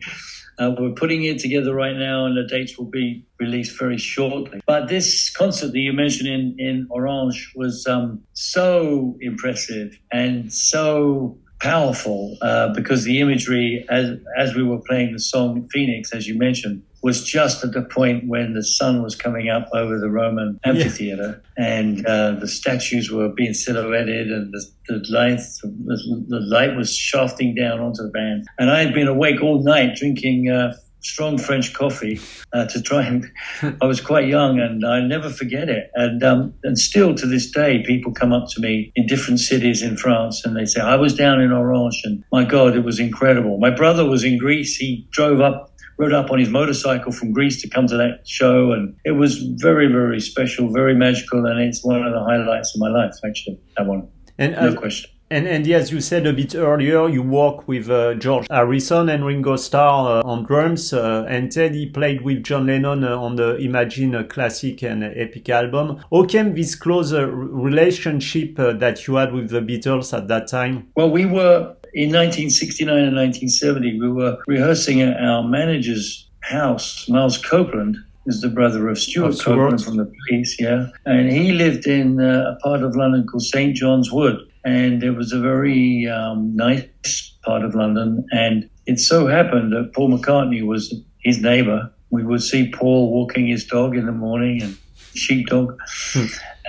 Uh, 0.59 0.75
we're 0.79 0.93
putting 0.93 1.25
it 1.25 1.39
together 1.39 1.75
right 1.75 1.97
now, 1.97 2.27
and 2.27 2.37
the 2.37 2.47
dates 2.47 2.79
will 2.79 2.91
be 2.91 3.25
released 3.41 3.79
very 3.79 3.99
shortly. 3.99 4.61
But 4.67 4.89
this 4.89 5.31
concert 5.31 5.73
that 5.73 5.79
you 5.79 5.93
mentioned 5.93 6.29
in, 6.29 6.55
in 6.59 6.87
Orange 6.91 7.53
was 7.57 7.87
um, 7.87 8.23
so 8.35 9.17
impressive 9.21 9.99
and 10.13 10.53
so 10.53 11.39
powerful 11.61 12.37
uh, 12.43 12.73
because 12.75 13.05
the 13.05 13.21
imagery, 13.21 13.87
as 13.89 14.19
as 14.37 14.55
we 14.55 14.63
were 14.63 14.81
playing 14.87 15.13
the 15.13 15.21
song 15.21 15.69
Phoenix, 15.73 16.13
as 16.13 16.27
you 16.29 16.37
mentioned, 16.37 16.83
was 17.03 17.25
just 17.25 17.65
at 17.65 17.73
the 17.73 17.83
point 17.83 18.29
when 18.29 18.55
the 18.55 18.63
sun 18.63 19.03
was 19.03 19.17
coming 19.17 19.49
up 19.49 19.69
over 19.73 19.99
the 19.99 20.09
Roman 20.09 20.59
amphitheater 20.65 21.43
yeah. 21.59 21.65
and 21.65 22.07
uh, 22.07 22.33
the 22.33 22.49
statues 22.49 23.11
were 23.11 23.29
being 23.29 23.55
silhouetted 23.55 24.29
and 24.29 24.53
the, 24.53 24.65
the 24.89 25.05
light 25.11 25.41
the, 25.63 26.25
the, 26.29 26.41
light 26.41 26.77
was 26.77 26.97
shafting 26.97 27.55
down 27.55 27.81
onto 27.81 28.03
the 28.03 28.11
band. 28.11 28.47
And 28.59 28.71
I 28.71 28.83
had 28.83 28.95
been 28.95 29.09
awake 29.09 29.43
all 29.43 29.63
night 29.63 29.97
drinking. 29.97 30.51
Uh, 30.51 30.75
strong 31.03 31.37
French 31.37 31.75
coffee 31.75 32.21
uh, 32.53 32.67
to 32.67 32.81
try 32.81 33.03
and. 33.05 33.31
I 33.83 33.87
was 33.87 34.01
quite 34.01 34.29
young, 34.29 34.61
and 34.61 34.85
I 34.85 35.01
never 35.01 35.31
forget 35.31 35.69
it. 35.69 35.91
And 35.95 36.23
um, 36.23 36.55
and 36.63 36.79
still 36.79 37.15
to 37.15 37.27
this 37.27 37.51
day, 37.51 37.83
people 37.85 38.13
come 38.13 38.33
up 38.33 38.49
to 38.51 38.61
me 38.61 38.93
in 38.95 39.07
different 39.07 39.41
cities 39.41 39.83
in 39.83 39.97
France, 39.97 40.45
and 40.45 40.57
they 40.57 40.65
say, 40.65 40.81
"I 40.81 40.97
was 40.97 41.15
down 41.15 41.41
in 41.41 41.53
Orange, 41.53 42.01
and 42.05 42.25
my 42.33 42.45
God, 42.45 42.77
it 42.77 42.85
was 42.85 42.99
incredible." 42.99 43.59
My 43.59 43.71
brother 43.71 44.09
was 44.09 44.25
in 44.25 44.39
Greece. 44.39 44.77
He 44.77 45.07
drove 45.11 45.41
up 45.41 45.72
rode 46.03 46.13
up 46.13 46.31
on 46.31 46.39
his 46.39 46.49
motorcycle 46.49 47.13
from 47.13 47.33
Greece 47.33 47.63
to 47.63 47.69
come 47.69 47.87
to 47.87 47.97
that 47.97 48.27
show, 48.27 48.73
and 48.73 48.95
it 49.05 49.13
was 49.13 49.39
very, 49.69 49.87
very 49.87 50.21
special, 50.21 50.73
very 50.73 50.95
magical, 50.95 51.47
and 51.47 51.61
it's 51.61 51.85
one 51.85 52.03
of 52.05 52.13
the 52.13 52.25
highlights 52.31 52.75
of 52.75 52.81
my 52.81 52.89
life. 52.89 53.15
Actually, 53.25 53.59
that 53.77 53.87
one, 53.87 54.09
and, 54.39 54.53
no 54.53 54.69
uh, 54.69 54.75
question. 54.75 55.11
And, 55.31 55.49
and 55.49 55.67
as 55.69 55.91
you 55.91 56.03
said 56.03 56.27
a 56.27 56.33
bit 56.35 56.55
earlier, 56.55 57.09
you 57.09 57.23
work 57.23 57.67
with 57.67 57.89
uh, 57.89 58.13
George 58.15 58.47
Harrison 58.51 59.09
and 59.09 59.25
Ringo 59.25 59.57
Starr 59.57 60.19
uh, 60.19 60.29
on 60.29 60.45
drums, 60.45 60.93
uh, 60.93 61.25
and 61.27 61.51
Teddy 61.51 61.87
played 61.89 62.21
with 62.21 62.43
John 62.43 62.67
Lennon 62.67 63.03
uh, 63.03 63.17
on 63.17 63.37
the 63.37 63.57
Imagine 63.57 64.29
classic 64.29 64.83
and 64.83 65.03
epic 65.03 65.49
album. 65.49 66.05
How 66.11 66.27
came 66.27 66.53
this 66.55 66.75
close 66.75 67.15
relationship 67.15 68.59
uh, 68.59 68.75
that 68.75 69.07
you 69.07 69.15
had 69.15 69.33
with 69.33 69.49
the 69.49 69.61
Beatles 69.61 70.13
at 70.13 70.29
that 70.29 70.49
time? 70.49 70.89
Well, 70.97 71.11
we 71.11 71.25
were 71.25 71.77
in 71.95 72.09
1969 72.09 72.97
and 72.97 73.17
1970, 73.17 74.01
we 74.01 74.09
were 74.09 74.39
rehearsing 74.47 75.03
at 75.03 75.21
our 75.23 75.43
manager's 75.43 76.29
house. 76.41 77.09
Miles 77.09 77.39
Copeland 77.39 77.97
is 78.27 78.41
the 78.41 78.49
brother 78.49 78.89
of 78.89 78.99
Stewart 78.99 79.35
oh, 79.35 79.45
Copeland 79.45 79.85
from 79.85 79.97
the 79.97 80.11
police, 80.29 80.57
yeah. 80.59 80.87
And 81.05 81.31
he 81.31 81.53
lived 81.53 81.87
in 81.87 82.21
uh, 82.21 82.57
a 82.57 82.63
part 82.63 82.83
of 82.83 82.97
London 82.97 83.27
called 83.27 83.43
St. 83.43 83.77
John's 83.77 84.11
Wood. 84.11 84.37
And 84.65 85.03
it 85.03 85.11
was 85.11 85.33
a 85.33 85.41
very 85.41 86.07
um, 86.07 86.55
nice 86.55 87.35
part 87.45 87.65
of 87.65 87.75
London. 87.75 88.25
And 88.33 88.71
it 88.87 88.99
so 89.01 89.27
happened 89.27 89.73
that 89.73 89.93
Paul 89.93 90.17
McCartney 90.17 90.65
was 90.65 90.95
his 91.19 91.41
neighbor. 91.41 91.93
We 92.11 92.25
would 92.25 92.43
see 92.43 92.71
Paul 92.71 93.11
walking 93.11 93.49
his 93.49 93.67
dog 93.67 93.97
in 93.97 94.07
the 94.07 94.13
morning 94.13 94.63
and 94.63 94.79
sheepdog. 95.15 95.77
Hmm. 96.13 96.27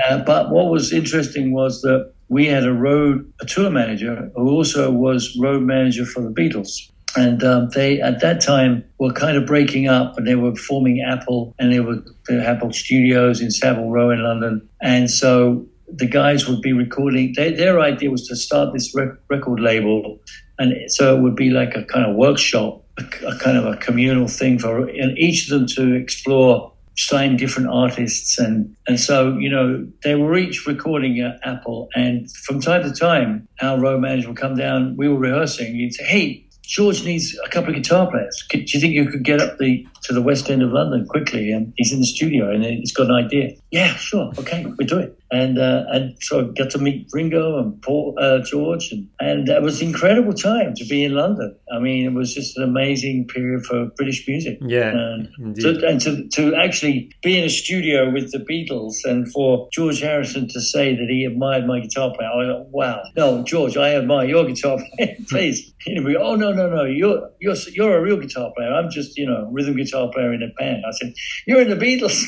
uh, 0.09 0.17
but 0.25 0.49
what 0.49 0.69
was 0.69 0.91
interesting 0.91 1.53
was 1.53 1.81
that 1.81 2.11
we 2.29 2.45
had 2.47 2.65
a 2.65 2.73
road 2.73 3.31
a 3.41 3.45
tour 3.45 3.69
manager 3.69 4.31
who 4.35 4.49
also 4.49 4.91
was 4.91 5.37
road 5.39 5.63
manager 5.63 6.05
for 6.05 6.21
the 6.21 6.29
Beatles. 6.29 6.89
And 7.15 7.43
um, 7.43 7.69
they, 7.75 8.01
at 8.01 8.21
that 8.21 8.41
time, 8.41 8.83
were 8.97 9.13
kind 9.13 9.37
of 9.37 9.45
breaking 9.45 9.87
up, 9.87 10.17
and 10.17 10.27
they 10.27 10.33
were 10.33 10.55
forming 10.55 10.99
Apple, 11.01 11.53
and 11.59 11.71
they 11.71 11.79
were 11.79 12.03
Apple 12.27 12.73
Studios 12.73 13.39
in 13.39 13.51
Savile 13.51 13.91
Row 13.91 14.09
in 14.09 14.23
London. 14.23 14.67
And 14.81 15.11
so 15.11 15.63
the 15.87 16.07
guys 16.07 16.47
would 16.47 16.61
be 16.61 16.73
recording. 16.73 17.33
They, 17.35 17.51
their 17.51 17.79
idea 17.79 18.09
was 18.09 18.27
to 18.29 18.35
start 18.35 18.73
this 18.73 18.95
rec- 18.95 19.19
record 19.29 19.59
label, 19.59 20.19
and 20.57 20.73
so 20.91 21.15
it 21.15 21.21
would 21.21 21.35
be 21.35 21.51
like 21.51 21.75
a 21.75 21.83
kind 21.83 22.09
of 22.09 22.15
workshop, 22.15 22.83
a, 22.97 23.03
a 23.27 23.37
kind 23.37 23.57
of 23.57 23.65
a 23.65 23.77
communal 23.77 24.27
thing 24.27 24.57
for 24.57 24.87
and 24.87 25.17
each 25.17 25.43
of 25.43 25.59
them 25.59 25.67
to 25.67 25.93
explore 25.93 26.72
sign 26.97 27.37
different 27.37 27.69
artists. 27.69 28.37
And 28.37 28.75
and 28.87 28.99
so 28.99 29.37
you 29.37 29.49
know 29.49 29.85
they 30.03 30.15
were 30.15 30.37
each 30.37 30.65
recording 30.65 31.19
at 31.19 31.39
Apple. 31.43 31.89
And 31.95 32.29
from 32.31 32.61
time 32.61 32.83
to 32.83 32.93
time 32.93 33.47
our 33.61 33.79
road 33.79 34.01
manager 34.01 34.29
would 34.29 34.37
come 34.37 34.55
down 34.55 34.95
we 34.97 35.07
were 35.07 35.19
rehearsing 35.19 35.75
he'd 35.75 35.93
say 35.93 36.03
hey 36.03 36.45
George 36.63 37.03
needs 37.03 37.37
a 37.45 37.49
couple 37.49 37.69
of 37.69 37.75
guitar 37.75 38.09
players. 38.09 38.43
Do 38.49 38.59
you 38.59 38.79
think 38.79 38.93
you 38.93 39.05
could 39.05 39.23
get 39.23 39.41
up 39.41 39.57
the 39.57 39.85
to 40.03 40.13
the 40.13 40.21
west 40.21 40.49
end 40.49 40.61
of 40.61 40.71
London 40.71 41.05
quickly 41.07 41.51
and 41.51 41.73
he's 41.77 41.91
in 41.93 41.99
the 41.99 42.05
studio 42.05 42.51
and 42.51 42.63
he's 42.63 42.93
got 42.93 43.07
an 43.07 43.15
idea 43.15 43.49
yeah 43.71 43.93
sure 43.95 44.31
okay 44.37 44.65
we 44.77 44.85
do 44.85 44.99
it 44.99 45.17
and 45.33 45.57
uh, 45.57 45.83
and 45.89 46.15
so 46.21 46.41
I 46.41 46.43
got 46.53 46.69
to 46.71 46.77
meet 46.77 47.07
Ringo 47.11 47.57
and 47.57 47.81
Paul 47.81 48.15
uh, 48.19 48.39
George, 48.43 48.91
and, 48.91 49.09
and 49.19 49.49
it 49.49 49.63
was 49.63 49.81
an 49.81 49.87
incredible 49.87 50.33
time 50.33 50.75
to 50.75 50.85
be 50.85 51.03
in 51.03 51.15
London. 51.15 51.57
I 51.71 51.79
mean, 51.79 52.05
it 52.05 52.13
was 52.13 52.35
just 52.35 52.55
an 52.55 52.63
amazing 52.63 53.27
period 53.27 53.65
for 53.65 53.87
British 53.97 54.27
music. 54.27 54.59
Yeah, 54.61 54.91
and, 54.91 55.55
to, 55.55 55.87
and 55.87 55.99
to, 56.01 56.27
to 56.29 56.55
actually 56.55 57.11
be 57.23 57.37
in 57.39 57.45
a 57.45 57.49
studio 57.49 58.11
with 58.11 58.31
the 58.31 58.37
Beatles, 58.37 58.93
and 59.05 59.29
for 59.31 59.67
George 59.73 60.01
Harrison 60.01 60.47
to 60.49 60.61
say 60.61 60.95
that 60.95 61.07
he 61.09 61.25
admired 61.25 61.65
my 61.65 61.79
guitar 61.79 62.13
player, 62.15 62.29
I 62.29 62.43
like, 62.43 62.67
wow, 62.69 63.01
no, 63.17 63.43
George, 63.43 63.75
I 63.75 63.95
admire 63.95 64.27
your 64.27 64.45
guitar 64.45 64.77
player, 64.77 65.15
please. 65.29 65.73
we, 65.87 66.15
oh 66.15 66.35
no, 66.35 66.53
no, 66.53 66.69
no, 66.69 66.83
you're 66.83 67.31
you're 67.41 67.55
you're 67.71 67.97
a 67.97 68.01
real 68.01 68.17
guitar 68.17 68.51
player. 68.55 68.71
I'm 68.71 68.91
just 68.91 69.17
you 69.17 69.25
know 69.25 69.49
rhythm 69.51 69.75
guitar 69.75 69.92
player 69.93 70.33
in 70.33 70.43
a 70.43 70.49
band. 70.59 70.83
I 70.87 70.91
said, 70.91 71.13
you're 71.45 71.61
in 71.61 71.69
the 71.69 71.75
Beatles. 71.75 72.23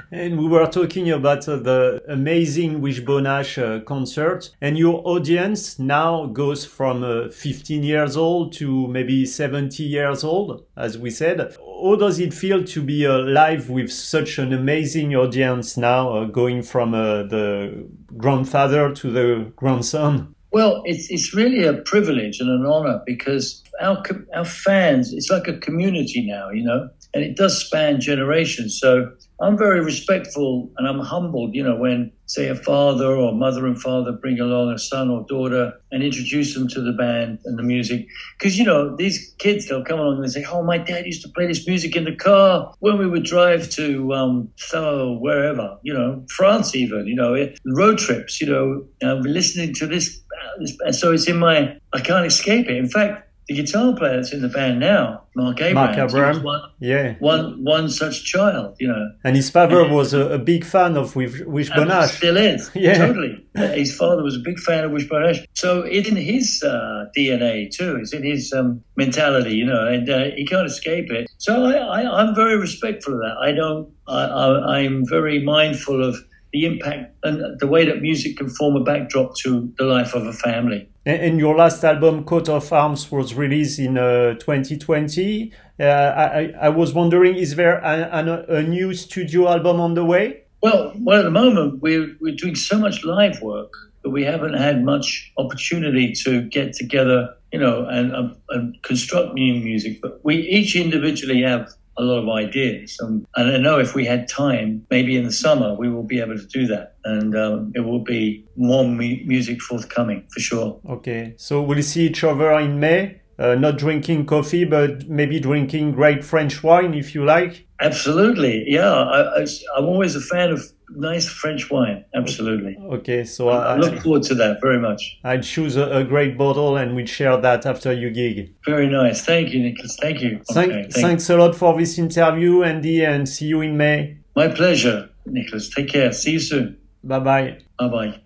and 0.12 0.38
we 0.38 0.46
were 0.46 0.66
talking 0.66 1.10
about 1.10 1.24
about 1.24 1.64
the 1.64 2.02
amazing 2.08 2.80
Wishbone 2.80 3.26
Ash 3.26 3.56
uh, 3.56 3.80
concert, 3.80 4.50
and 4.60 4.76
your 4.76 5.00
audience 5.06 5.78
now 5.78 6.26
goes 6.26 6.64
from 6.64 7.02
uh, 7.02 7.28
15 7.30 7.82
years 7.82 8.16
old 8.16 8.52
to 8.54 8.86
maybe 8.88 9.24
70 9.24 9.82
years 9.82 10.22
old, 10.22 10.66
as 10.76 10.98
we 10.98 11.10
said. 11.10 11.56
How 11.58 11.96
does 11.96 12.18
it 12.18 12.34
feel 12.34 12.62
to 12.64 12.82
be 12.82 13.06
uh, 13.06 13.18
live 13.20 13.70
with 13.70 13.90
such 13.90 14.38
an 14.38 14.52
amazing 14.52 15.14
audience 15.16 15.76
now, 15.76 16.12
uh, 16.12 16.24
going 16.26 16.62
from 16.62 16.94
uh, 16.94 17.22
the 17.22 17.88
grandfather 18.16 18.92
to 18.94 19.10
the 19.10 19.52
grandson? 19.56 20.33
Well, 20.54 20.82
it's, 20.84 21.10
it's 21.10 21.34
really 21.34 21.64
a 21.64 21.72
privilege 21.72 22.38
and 22.38 22.48
an 22.48 22.64
honor 22.64 23.02
because 23.04 23.60
our, 23.82 24.00
our 24.36 24.44
fans, 24.44 25.12
it's 25.12 25.28
like 25.28 25.48
a 25.48 25.58
community 25.58 26.24
now, 26.24 26.50
you 26.50 26.62
know, 26.62 26.88
and 27.12 27.24
it 27.24 27.36
does 27.36 27.60
span 27.66 28.00
generations. 28.00 28.78
So 28.80 29.10
I'm 29.40 29.58
very 29.58 29.80
respectful 29.80 30.70
and 30.76 30.86
I'm 30.86 31.00
humbled, 31.00 31.54
you 31.54 31.62
know, 31.64 31.76
when, 31.76 32.12
say, 32.26 32.48
a 32.48 32.54
father 32.54 33.16
or 33.16 33.32
mother 33.32 33.66
and 33.66 33.80
father 33.80 34.12
bring 34.12 34.38
along 34.38 34.72
a 34.72 34.78
son 34.78 35.10
or 35.10 35.26
daughter 35.28 35.72
and 35.90 36.02
introduce 36.02 36.54
them 36.54 36.68
to 36.68 36.80
the 36.80 36.92
band 36.92 37.40
and 37.44 37.58
the 37.58 37.62
music. 37.62 38.06
Because, 38.38 38.56
you 38.56 38.64
know, 38.64 38.94
these 38.96 39.34
kids, 39.38 39.68
they'll 39.68 39.84
come 39.84 39.98
along 39.98 40.22
and 40.22 40.32
say, 40.32 40.44
Oh, 40.44 40.62
my 40.62 40.78
dad 40.78 41.04
used 41.04 41.22
to 41.22 41.28
play 41.30 41.46
this 41.48 41.66
music 41.66 41.96
in 41.96 42.04
the 42.04 42.14
car 42.14 42.72
when 42.78 42.96
we 42.98 43.08
would 43.08 43.24
drive 43.24 43.70
to, 43.70 44.12
um, 44.14 44.48
so 44.56 45.18
wherever, 45.20 45.76
you 45.82 45.92
know, 45.92 46.24
France 46.30 46.74
even, 46.76 47.06
you 47.06 47.16
know, 47.16 47.34
road 47.66 47.98
trips, 47.98 48.40
you 48.40 48.46
know, 48.46 48.86
listening 49.22 49.74
to 49.74 49.86
this. 49.86 50.22
And 50.56 50.94
so 50.94 51.12
it's 51.12 51.28
in 51.28 51.38
my, 51.38 51.76
I 51.92 52.00
can't 52.00 52.26
escape 52.26 52.68
it. 52.68 52.76
In 52.76 52.88
fact, 52.88 53.24
the 53.48 53.54
guitar 53.54 53.94
player 53.94 54.16
that's 54.16 54.32
in 54.32 54.40
the 54.40 54.48
band 54.48 54.80
now, 54.80 55.22
Mark 55.34 55.60
Abraham, 55.60 55.96
Mark 55.96 56.10
Abraham. 56.10 56.42
One, 56.42 56.62
yeah, 56.80 57.14
one 57.18 57.62
one 57.62 57.90
such 57.90 58.24
child, 58.24 58.76
you 58.80 58.88
know. 58.88 59.10
And 59.22 59.36
his 59.36 59.50
father 59.50 59.82
and, 59.82 59.94
was 59.94 60.14
a, 60.14 60.32
a, 60.32 60.38
big 60.38 60.64
fan 60.64 60.96
of 60.96 61.14
Wish, 61.14 61.42
Wishbone 61.42 61.90
Ash. 61.90 62.16
Still 62.16 62.38
is, 62.38 62.70
yeah, 62.74 62.96
totally. 62.96 63.44
His 63.54 63.94
father 63.94 64.22
was 64.22 64.36
a 64.36 64.38
big 64.38 64.58
fan 64.60 64.84
of 64.84 64.92
Wishbone 64.92 65.24
Ash, 65.24 65.44
so 65.52 65.82
it's 65.82 66.08
in 66.08 66.16
his 66.16 66.62
uh, 66.62 67.06
DNA 67.16 67.70
too. 67.70 67.96
It's 67.96 68.14
in 68.14 68.22
his 68.22 68.50
um, 68.52 68.82
mentality, 68.96 69.54
you 69.54 69.66
know, 69.66 69.86
and 69.86 70.08
uh, 70.08 70.24
he 70.36 70.46
can't 70.46 70.66
escape 70.66 71.10
it. 71.10 71.28
So 71.36 71.66
I, 71.66 72.02
I, 72.02 72.22
am 72.22 72.34
very 72.34 72.56
respectful 72.56 73.14
of 73.14 73.20
that. 73.20 73.36
I 73.42 73.52
don't. 73.52 73.92
I, 74.08 74.24
I, 74.24 74.78
I'm 74.78 75.04
very 75.06 75.42
mindful 75.42 76.02
of 76.02 76.16
the 76.54 76.64
impact 76.64 77.12
and 77.24 77.58
the 77.58 77.66
way 77.66 77.84
that 77.84 78.00
music 78.00 78.36
can 78.36 78.48
form 78.48 78.76
a 78.76 78.84
backdrop 78.84 79.36
to 79.36 79.72
the 79.76 79.84
life 79.84 80.14
of 80.14 80.24
a 80.24 80.32
family. 80.32 80.88
And 81.04 81.38
your 81.38 81.56
last 81.56 81.84
album, 81.84 82.24
Coat 82.24 82.48
of 82.48 82.72
Arms, 82.72 83.10
was 83.10 83.34
released 83.34 83.80
in 83.80 83.98
uh, 83.98 84.34
2020. 84.34 85.52
Uh, 85.80 85.84
I, 85.84 86.52
I, 86.60 86.68
was 86.68 86.94
wondering, 86.94 87.34
is 87.34 87.56
there 87.56 87.78
a, 87.80 88.48
a, 88.48 88.58
a, 88.58 88.62
new 88.62 88.94
studio 88.94 89.48
album 89.48 89.80
on 89.80 89.94
the 89.94 90.04
way? 90.04 90.44
Well, 90.62 90.92
well, 91.00 91.18
at 91.18 91.24
the 91.24 91.32
moment 91.32 91.82
we're 91.82 92.16
we're 92.20 92.36
doing 92.36 92.54
so 92.54 92.78
much 92.78 93.04
live 93.04 93.42
work 93.42 93.72
that 94.04 94.10
we 94.10 94.22
haven't 94.22 94.54
had 94.54 94.84
much 94.84 95.32
opportunity 95.36 96.12
to 96.24 96.42
get 96.42 96.72
together, 96.72 97.34
you 97.52 97.58
know, 97.58 97.84
and, 97.86 98.36
and 98.50 98.80
construct 98.82 99.34
new 99.34 99.54
music. 99.60 100.00
But 100.00 100.24
we 100.24 100.36
each 100.36 100.76
individually 100.76 101.42
have 101.42 101.68
a 101.96 102.02
lot 102.02 102.22
of 102.22 102.28
ideas. 102.28 102.98
Um, 103.02 103.26
and 103.36 103.52
I 103.52 103.58
know 103.58 103.78
if 103.78 103.94
we 103.94 104.04
had 104.04 104.28
time, 104.28 104.86
maybe 104.90 105.16
in 105.16 105.24
the 105.24 105.32
summer, 105.32 105.74
we 105.74 105.88
will 105.88 106.02
be 106.02 106.20
able 106.20 106.36
to 106.36 106.46
do 106.46 106.66
that. 106.68 106.96
And 107.04 107.36
um, 107.36 107.72
it 107.74 107.80
will 107.80 108.00
be 108.00 108.44
more 108.56 108.84
mu- 108.84 109.24
music 109.24 109.60
forthcoming 109.62 110.26
for 110.30 110.40
sure. 110.40 110.80
Okay. 110.88 111.34
So 111.36 111.62
we'll 111.62 111.82
see 111.82 112.06
each 112.06 112.24
other 112.24 112.52
in 112.58 112.80
May. 112.80 113.20
Uh, 113.36 113.56
not 113.56 113.76
drinking 113.78 114.26
coffee, 114.26 114.64
but 114.64 115.08
maybe 115.08 115.40
drinking 115.40 115.90
great 115.90 116.24
French 116.24 116.62
wine 116.62 116.94
if 116.94 117.14
you 117.16 117.24
like. 117.24 117.66
Absolutely. 117.84 118.64
Yeah. 118.66 118.92
I, 118.92 119.40
I, 119.42 119.46
I'm 119.76 119.84
always 119.84 120.16
a 120.16 120.20
fan 120.20 120.50
of 120.50 120.62
nice 120.90 121.28
French 121.28 121.70
wine. 121.70 122.04
Absolutely. 122.14 122.76
Okay. 122.78 123.24
So 123.24 123.48
I, 123.48 123.74
I, 123.74 123.76
look 123.76 124.00
forward 124.00 124.22
to 124.24 124.34
that 124.36 124.60
very 124.60 124.78
much. 124.78 125.18
I'd 125.24 125.42
choose 125.42 125.76
a, 125.76 125.98
a 125.98 126.04
great 126.04 126.36
bottle 126.38 126.76
and 126.76 126.94
we'd 126.96 127.08
share 127.08 127.36
that 127.36 127.66
after 127.66 127.92
your 127.92 128.10
gig. 128.10 128.54
Very 128.64 128.88
nice. 128.88 129.24
Thank 129.24 129.52
you, 129.52 129.62
Nicholas. 129.62 129.96
Thank 130.00 130.20
you. 130.22 130.40
Thank, 130.50 130.72
Okay, 130.72 130.82
thank 130.82 130.94
thanks 130.94 131.30
a 131.30 131.36
lot 131.36 131.54
for 131.54 131.76
this 131.78 131.98
interview, 131.98 132.62
Andy, 132.62 133.04
and 133.04 133.28
see 133.28 133.46
you 133.46 133.60
in 133.60 133.76
May. 133.76 134.18
My 134.36 134.48
pleasure, 134.48 135.10
Nicholas. 135.26 135.68
Take 135.68 135.88
care. 135.88 136.12
See 136.12 136.32
you 136.32 136.40
soon. 136.40 136.78
Bye 137.02 137.18
bye. 137.20 137.58
Bye 137.78 137.88
bye. 137.88 138.20